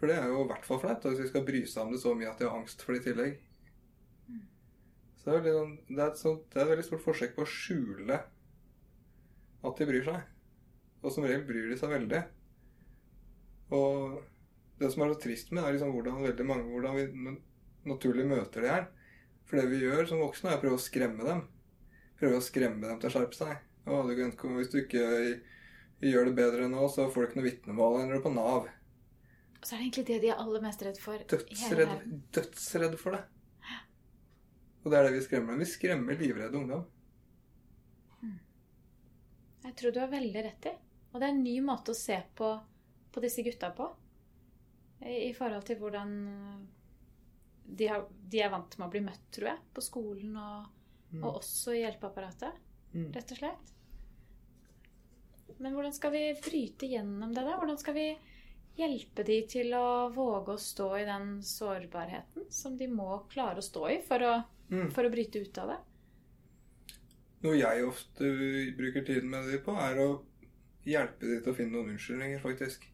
[0.00, 2.00] For det er jo i hvert fall flaut hvis vi skal bry seg om det
[2.02, 3.36] så mye at de har angst for det i tillegg.
[5.22, 7.50] Så det er, sånn- det, er sånt, det er et veldig stort forsøk på å
[7.52, 8.16] skjule
[9.62, 10.24] at de bryr seg.
[11.02, 12.22] Og som regel bryr de seg veldig.
[13.78, 14.18] Og
[14.82, 17.36] det som er så trist med, er liksom hvordan veldig mange hvordan vi
[17.88, 18.86] naturlig møter de her.
[19.48, 21.42] For det vi gjør som voksne, er å prøve å skremme dem.
[22.20, 23.66] Prøve å skremme dem til å skjerpe seg.
[23.90, 25.02] Og du kan, hvis du ikke
[26.02, 27.98] gjør det bedre nå, så får du ikke noe vitnemål.
[28.08, 28.70] Du på Nav.
[29.62, 31.22] Og så er det egentlig det de er aller mest redd for.
[31.30, 31.94] Dødsredd,
[32.34, 33.22] dødsredd for det.
[34.82, 35.58] Og det er det vi skremmer.
[35.60, 36.86] Vi skremmer livredde ungdom.
[39.62, 40.72] Jeg tror du har veldig rett i.
[41.12, 42.48] Og det er en ny måte å se på,
[43.14, 43.86] på disse gutta på.
[45.04, 46.16] I, I forhold til hvordan
[47.76, 49.58] de, har, de, er vant med å bli møtt, tror jeg.
[49.74, 50.70] På skolen og,
[51.12, 51.24] Mm.
[51.28, 52.54] og også i hjelpeapparatet,
[52.94, 53.10] Mm.
[53.12, 53.72] rett og slett.
[55.60, 57.58] Men hvordan skal vi bryte gjennom det, da?
[57.60, 58.06] Hvordan skal vi
[58.78, 63.66] hjelpe de til å våge å stå i den sårbarheten som de må klare å
[63.66, 64.90] stå i for å, Mm.
[64.90, 65.78] for å bryte ut av det?
[67.42, 70.22] Noe jeg ofte bruker tiden med dem på, er å
[70.86, 72.86] hjelpe dem til å finne noen unnskyldninger, faktisk.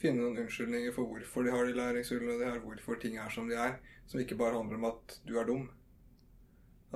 [0.00, 3.50] Finne noen unnskyldninger for hvorfor de har de læringshullene de har, hvorfor ting er som
[3.50, 3.76] de er,
[4.08, 5.66] som ikke bare handler om at du er dum.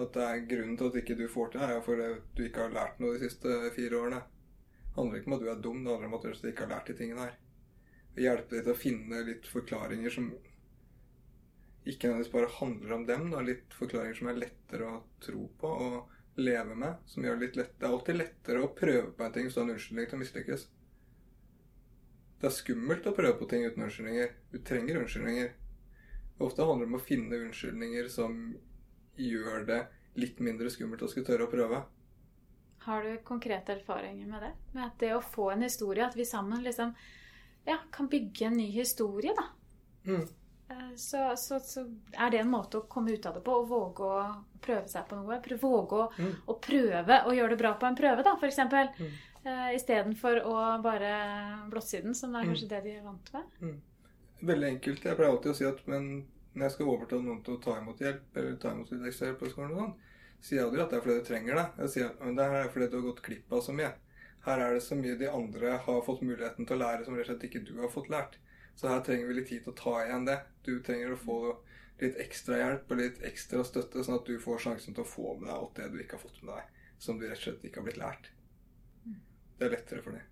[0.01, 2.43] At det er grunnen til at ikke du får til det, er jo fordi du
[2.47, 4.23] ikke har lært noe de siste fire årene.
[4.25, 6.73] Det handler ikke om at du er dum, det handler om at du ikke har
[6.73, 7.37] lært de tingene her.
[8.15, 10.33] Det hjelper dem til å finne litt forklaringer som
[11.85, 13.41] ikke nødvendigvis bare handler om dem, da.
[13.45, 17.03] litt forklaringer som er lettere å tro på og leve med.
[17.11, 17.75] Som gjør det litt lett.
[17.79, 20.17] Det er alltid lettere å prøve på en ting hvis du har en unnskyldning til
[20.17, 20.67] å mislykkes.
[22.45, 24.33] Det er skummelt å prøve på ting uten unnskyldninger.
[24.53, 25.47] Du trenger unnskyldninger.
[26.45, 28.35] Ofte handler det om å finne unnskyldninger som
[29.17, 29.79] gjør det
[30.21, 31.79] litt mindre skummelt å skulle tørre å prøve.
[32.85, 34.53] Har du konkrete erfaringer med det?
[34.77, 36.93] Med at det å få en historie, at vi sammen liksom
[37.65, 39.47] ja, kan bygge en ny historie, da.
[40.05, 40.27] Mm.
[40.69, 43.65] Eh, Så, så, så er det en måte å komme ut av det på, å
[43.73, 44.19] våge å
[44.61, 45.41] prøve seg på noe.
[45.63, 46.35] Våge å, Mm.
[46.45, 48.61] å prøve å gjøre det bra på en prøve, da, f.eks.
[49.01, 49.17] Mm.
[49.45, 51.11] Uh, Istedenfor å bare
[51.71, 52.53] blåse i den, som er Mm.
[52.55, 53.81] kanskje det de er vant med.
[54.43, 55.03] Veldig enkelt.
[55.05, 57.79] Jeg pleier alltid å si at men når jeg skal overtale noen til å ta
[57.81, 59.95] imot hjelp, eller ta imot litt ekstra hjelp på skolen, og sånn,
[60.41, 61.67] sier jeg aldri at det er fordi du trenger det.
[61.79, 63.93] Jeg sier at det er fordi du har gått glipp av så mye.
[64.45, 67.29] Her er det så mye de andre har fått muligheten til å lære som rett
[67.29, 68.37] og slett ikke du har fått lært.
[68.77, 70.41] Så her trenger vi litt tid til å ta igjen det.
[70.65, 71.57] Du trenger å få
[72.01, 75.37] litt ekstra hjelp og litt ekstra støtte, sånn at du får sjansen til å få
[75.39, 76.65] med deg alt det du ikke har fått med deg,
[76.99, 78.31] som du rett og slett ikke har blitt lært.
[79.59, 80.31] Det er lettere for dem.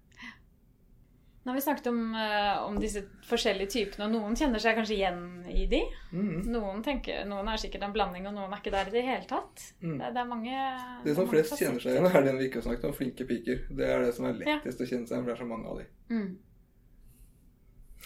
[1.42, 4.94] Nå har vi snakket om, eh, om disse forskjellige typene, og noen kjenner seg kanskje
[4.94, 5.80] igjen i de.
[6.12, 6.44] Mm.
[6.54, 9.26] Noen, tenker, noen er sikkert en blanding, og noen er ikke der i det hele
[9.26, 9.64] tatt.
[9.82, 9.96] Mm.
[9.98, 10.60] Det, det er mange
[11.02, 13.64] Det som flest kjenner seg igjen, er den vi ikke har snakket om, flinke piker.
[13.74, 15.66] Det er det som er lettest å kjenne seg igjen, for det er så mange
[15.72, 15.90] av dem.
[16.14, 16.30] Mm.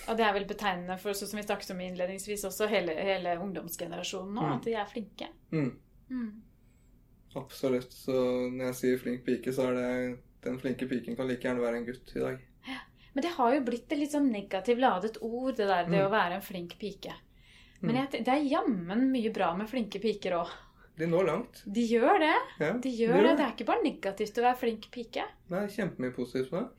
[0.09, 3.37] Og det er vel betegnende for, sånn som vi snakket om innledningsvis, også hele, hele
[3.43, 4.53] ungdomsgenerasjonen nå, Mm.
[4.57, 5.29] at de er flinke.
[5.53, 5.71] Mm.
[6.09, 6.43] Mm.
[7.37, 7.93] Absolutt.
[7.93, 8.17] Så
[8.53, 11.81] når jeg sier flink pike, så er det Den flinke piken kan like gjerne være
[11.83, 12.41] en gutt i dag.
[13.17, 16.07] Men det har jo blitt et litt sånn negativt ladet ord, det der det Mm.
[16.07, 17.15] å være en flink pike.
[17.81, 18.01] Men Mm.
[18.13, 20.51] jeg, det er jammen mye bra med flinke piker òg.
[20.99, 21.63] De når langt.
[21.71, 22.35] De gjør det.
[22.61, 23.37] Ja, De gjør det.
[23.37, 25.25] Det er ikke bare negativt å være flink pike.
[25.51, 26.71] Er kjempemye positivt med det.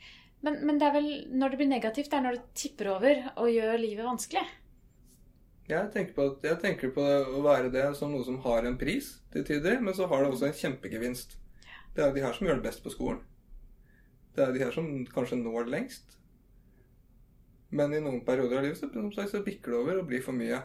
[0.44, 3.32] Men, men det er vel når det blir negativt, det er når det tipper over
[3.38, 4.46] og gjør livet vanskelig.
[5.68, 9.18] Jeg tenker, på jeg tenker på å være det som noe som har en pris
[9.34, 11.36] til tider, men så har det også en kjempegevinst.
[11.98, 13.20] Det er de her som gjør det best på skolen.
[14.38, 16.14] Det er de her som kanskje når lengst.
[17.74, 20.22] Men i noen perioder av livet så, som sagt, så bikker det over og blir
[20.24, 20.60] for mye.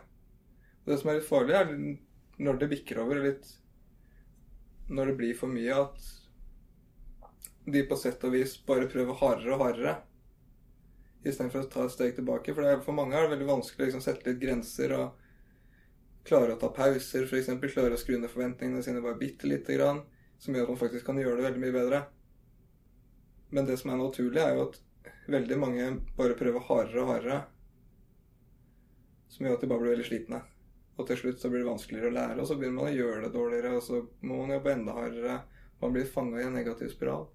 [0.82, 1.66] Og det som er litt farlig, er
[2.42, 3.46] når det bikker over litt
[4.92, 5.98] Når det blir for mye, at
[7.72, 9.92] de på sett og vis bare prøver hardere og hardere.
[11.22, 12.52] Istedenfor å ta et steg tilbake.
[12.52, 15.06] For er, for mange er det veldig vanskelig å liksom, sette litt grenser og
[16.28, 17.52] klare å ta pauser, f.eks.
[17.62, 20.02] Klare å skru ned forventningene sine bare bitte lite grann.
[20.42, 22.02] Som gjør at man faktisk kan gjøre det veldig mye bedre.
[23.52, 24.78] Men det som er naturlig, er jo at
[25.28, 27.40] veldig mange bare prøver hardere og hardere.
[29.32, 30.40] Som gjør at de bare blir veldig slitne.
[31.00, 33.22] Og til slutt så blir det vanskeligere å lære, og så begynner man å gjøre
[33.24, 35.36] det dårligere, og så må man jobbe enda hardere.
[35.80, 37.28] Man blir fanga i en negativ spiral.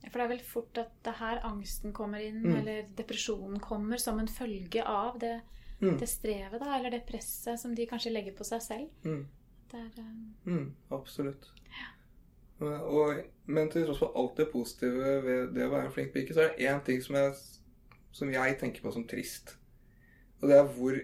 [0.00, 2.56] For det er vel fort at det er her angsten kommer inn, Mm.
[2.58, 5.40] eller depresjonen kommer som en følge av det,
[5.80, 5.98] Mm.
[5.98, 8.88] det strevet, da, eller det presset som de kanskje legger på seg selv.
[9.04, 9.26] Mm.
[9.70, 10.04] Det er,
[10.46, 10.74] um...
[10.90, 11.46] Absolutt.
[12.60, 16.34] Og, men til tross for alt det positive ved det å være en flink pike,
[16.36, 17.32] så er det én ting som jeg,
[18.12, 19.54] som jeg tenker på som trist.
[20.40, 20.98] Og det er hvor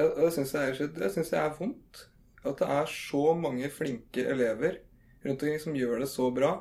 [0.00, 2.06] Det syns jeg, er- det jeg er vondt.
[2.44, 4.78] At det er så mange flinke elever
[5.24, 6.54] rundt omkring som gjør det så bra,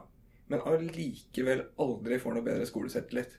[0.49, 3.37] men allikevel aldri får noe bedre skoleselvtillit.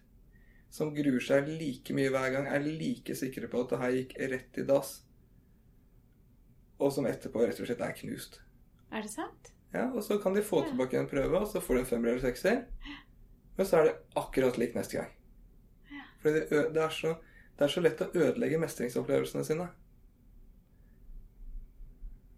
[0.70, 4.14] Som gruer seg like mye hver gang, er like sikre på at det her gikk
[4.32, 5.02] rett i dass.
[6.80, 8.40] Og som etterpå rett og slett er knust.
[8.90, 9.52] er det sant?
[9.72, 12.08] Ja, Og så kan de få tilbake en prøve, og så får de en femmer
[12.08, 12.64] eller sekser.
[13.56, 15.12] Men så er det akkurat lik neste gang.
[16.22, 17.14] For det, det, er så,
[17.56, 19.68] det er så lett å ødelegge mestringsopplevelsene sine.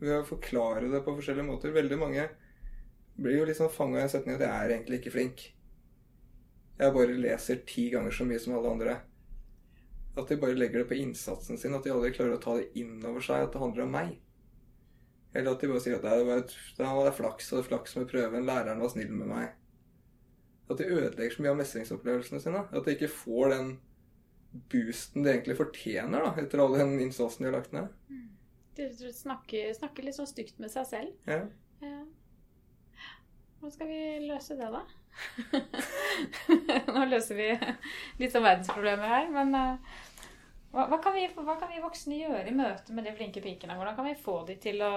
[0.03, 1.74] Ved å forklare det på forskjellige måter.
[1.74, 2.28] Veldig mange
[3.16, 5.47] blir jo liksom fanga i en setning at 'jeg er egentlig ikke flink'.
[6.78, 9.01] Jeg bare leser ti ganger så mye som alle andre.
[10.16, 11.74] At de bare legger det på innsatsen sin.
[11.74, 14.18] At de aldri klarer å ta det inn over seg at det handler om meg.
[15.35, 18.11] Eller at de bare sier at det var det var flaks, og det flaks med
[18.11, 19.55] prøven, læreren var snill med meg.
[20.70, 22.66] At de ødelegger så mye av mestringsopplevelsene sine.
[22.72, 23.72] At de ikke får den
[24.72, 27.89] boosten de egentlig fortjener da, etter all den innsatsen de har lagt ned.
[28.76, 31.28] De snakker, snakker litt sånn stygt med seg selv.
[31.28, 31.45] Ja.
[31.85, 32.03] Ja.
[33.61, 34.83] Hvordan skal vi løse det, da?
[36.93, 37.49] Nå løser vi
[38.20, 39.99] litt av verdensproblemer her, men eh,
[40.73, 43.77] hva, hva, kan vi, hva kan vi voksne gjøre i møte med de flinke pikene?
[43.77, 44.95] Hvordan kan vi få de til å,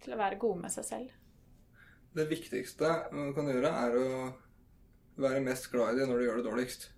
[0.00, 1.18] til å være gode med seg selv?
[2.12, 4.08] Det viktigste man kan gjøre, er å
[5.20, 6.88] være mest glad i dem når du gjør det dårligst.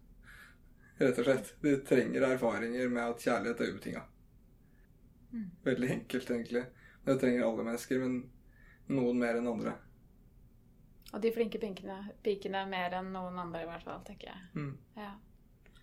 [1.01, 1.53] Rett og slett.
[1.63, 4.05] De trenger erfaringer med at kjærlighet er ubetinga.
[5.35, 5.51] Mm.
[5.67, 6.65] Veldig enkelt, egentlig.
[7.05, 9.75] Det trenger alle mennesker, men noen mer enn andre.
[11.11, 14.51] Og de flinke pikene, pikene mer enn noen andre, i hvert fall, tenker jeg.
[14.55, 14.75] Mm.
[14.99, 15.13] Ja.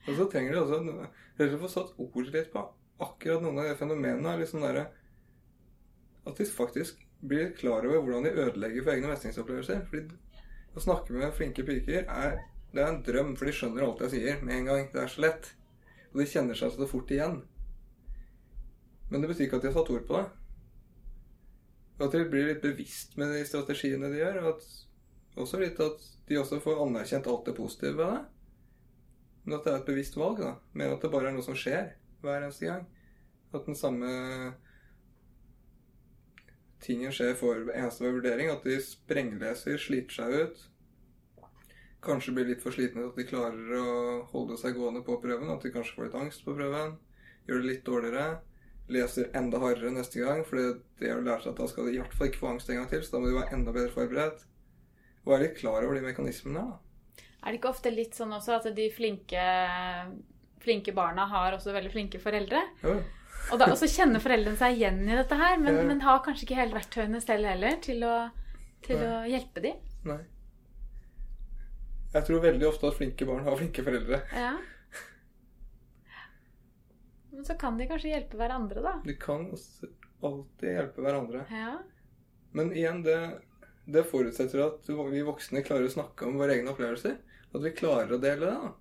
[0.07, 0.79] Og så trenger de også
[1.37, 2.63] slett få satt ord litt på
[3.01, 4.33] akkurat noen av de fenomenene.
[4.41, 4.83] Liksom der,
[6.25, 9.85] at de faktisk blir klar over hvordan de ødelegger for egne mestringsopplevelser.
[9.89, 10.05] Fordi
[10.75, 12.37] å snakke med flinke piker er,
[12.71, 14.85] det er en drøm, for de skjønner alt jeg sier med en gang.
[14.93, 15.53] Det er så lett.
[16.11, 17.41] Og de kjenner seg så fort igjen.
[19.11, 20.27] Men det betyr ikke at de har satt ord på det.
[21.99, 24.41] Og at de blir litt bevisst med de strategiene de gjør.
[24.41, 24.69] Og at,
[25.41, 28.21] også litt at de også får anerkjent alt det positive ved det.
[29.43, 30.55] Men at det er et bevisst valg, da.
[30.77, 32.83] Men at det bare er noe som skjer hver eneste gang.
[33.51, 34.11] At den samme
[36.81, 38.51] tingen skjer for eneste vurdering.
[38.53, 40.67] At de sprengleser, sliter seg ut.
[42.01, 43.89] Kanskje blir litt for slitne at de klarer å
[44.31, 45.51] holde seg gående på prøven.
[45.53, 46.95] At de kanskje får litt angst på prøven.
[47.49, 48.29] Gjør det litt dårligere.
[48.91, 50.57] Leser enda hardere neste gang, for
[50.99, 52.89] det har lært at da skal de i hvert fall ikke få angst en gang
[52.91, 53.03] til.
[53.05, 54.47] Så da må de være enda bedre forberedt.
[55.25, 56.65] Og være litt klar over de mekanismene.
[56.65, 56.90] da.
[57.41, 59.45] Er det ikke ofte litt sånn også at de flinke,
[60.61, 62.61] flinke barna har også veldig flinke foreldre?
[62.83, 62.97] Ja.
[63.51, 65.83] Og, da, og så kjenner foreldrene seg igjen i dette her, men, Ja.
[65.89, 68.29] men har kanskje ikke hele verktøyene selv heller til å,
[68.85, 69.79] til å hjelpe dem.
[70.05, 70.19] Nei.
[72.13, 74.21] Jeg tror veldig ofte at flinke barn har flinke foreldre.
[74.35, 74.53] Ja.
[77.31, 78.93] Men så kan de kanskje hjelpe hverandre, da.
[79.05, 79.47] De kan
[80.21, 81.45] alltid hjelpe hverandre.
[81.49, 81.77] Ja.
[82.53, 83.17] Men igjen, det,
[83.87, 87.15] det forutsetter at vi voksne klarer å snakke om våre egne opplevelser.
[87.53, 88.53] At vi klarer å dele det.
[88.55, 88.71] da.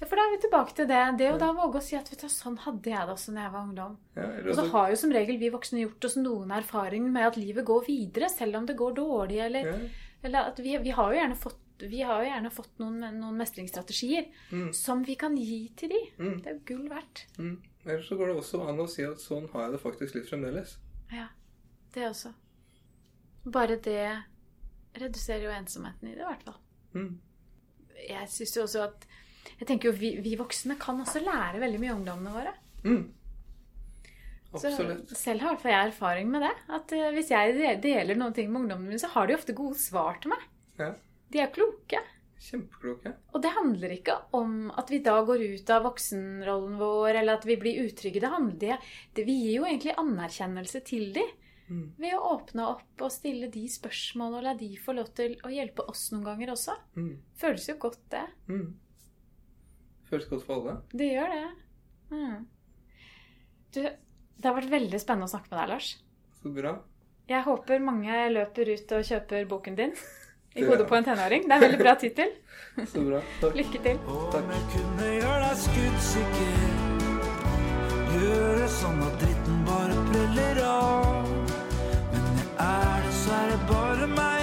[0.00, 1.00] ja, for da er vi tilbake til det.
[1.18, 3.46] Det å da våge å si at vet du, sånn hadde jeg det også da
[3.46, 3.96] jeg var ungdom.
[4.16, 7.36] Ja, Og så har jo som regel vi voksne gjort oss noen erfaring med at
[7.40, 9.78] livet går videre, selv om det går dårlig, eller, ja.
[10.22, 13.36] eller at vi, vi har jo gjerne fått vi har jo gjerne fått noen, noen
[13.40, 16.00] mestringsstrategier Mm, som vi kan gi til de.
[16.18, 17.22] mm, Det er jo gull verdt.
[17.38, 17.54] mm.
[17.86, 20.28] Eller så går det også an å si at sånn har jeg det faktisk litt
[20.28, 20.74] fremdeles.
[21.10, 21.28] Ja,
[21.94, 22.34] det også.
[23.48, 24.02] Bare det
[25.00, 26.58] reduserer jo ensomheten i det, i hvert fall.
[26.92, 27.14] Mm.
[28.08, 29.06] Jeg synes jo også at
[29.60, 32.52] Jeg tenker jo vi, vi voksne kan også lære veldig mye av ungdommene våre.
[32.84, 33.02] Mm.
[34.58, 34.70] Så
[35.14, 36.54] selv har jeg erfaring med det.
[36.74, 39.78] At eh, hvis jeg deler noen ting med ungdommene mine, så har de ofte gode
[39.78, 40.48] svar til meg.
[40.80, 40.94] Ja.
[41.30, 42.00] De er kloke.
[42.40, 43.12] Kjempekloke.
[43.34, 47.46] Og det handler ikke om at vi da går ut av voksenrollen vår, eller at
[47.46, 48.22] vi blir utrygge.
[48.22, 48.78] Det handler, det,
[49.14, 51.30] det, vi gir jo egentlig anerkjennelse til dem
[51.70, 51.86] Mm.
[52.02, 55.52] Ved å åpne opp og stille de spørsmålene og la de få lov til å
[55.54, 56.74] hjelpe oss noen ganger også.
[56.98, 57.12] Mm.
[57.38, 58.24] Føles jo godt, det.
[58.50, 58.70] Mm.
[60.10, 60.78] Føles godt for alle.
[60.90, 61.44] Det gjør det.
[62.10, 62.38] Mm.
[63.70, 65.92] Du, det har vært veldig spennende å snakke med deg, Lars.
[66.40, 66.74] Så bra.
[67.30, 69.94] Jeg håper mange løper ut og kjøper boken din.
[70.58, 71.46] I hodet på en tenåring.
[71.46, 72.32] Det er en veldig bra tittel.
[72.90, 73.20] Så bra.
[73.54, 74.00] Lykke til.
[74.02, 74.34] Takk.
[74.40, 76.64] Om jeg kunne gjøre deg skuddsikker,
[78.16, 81.39] gjøre sånn at dritten bare preller av.
[83.50, 84.39] on the border, my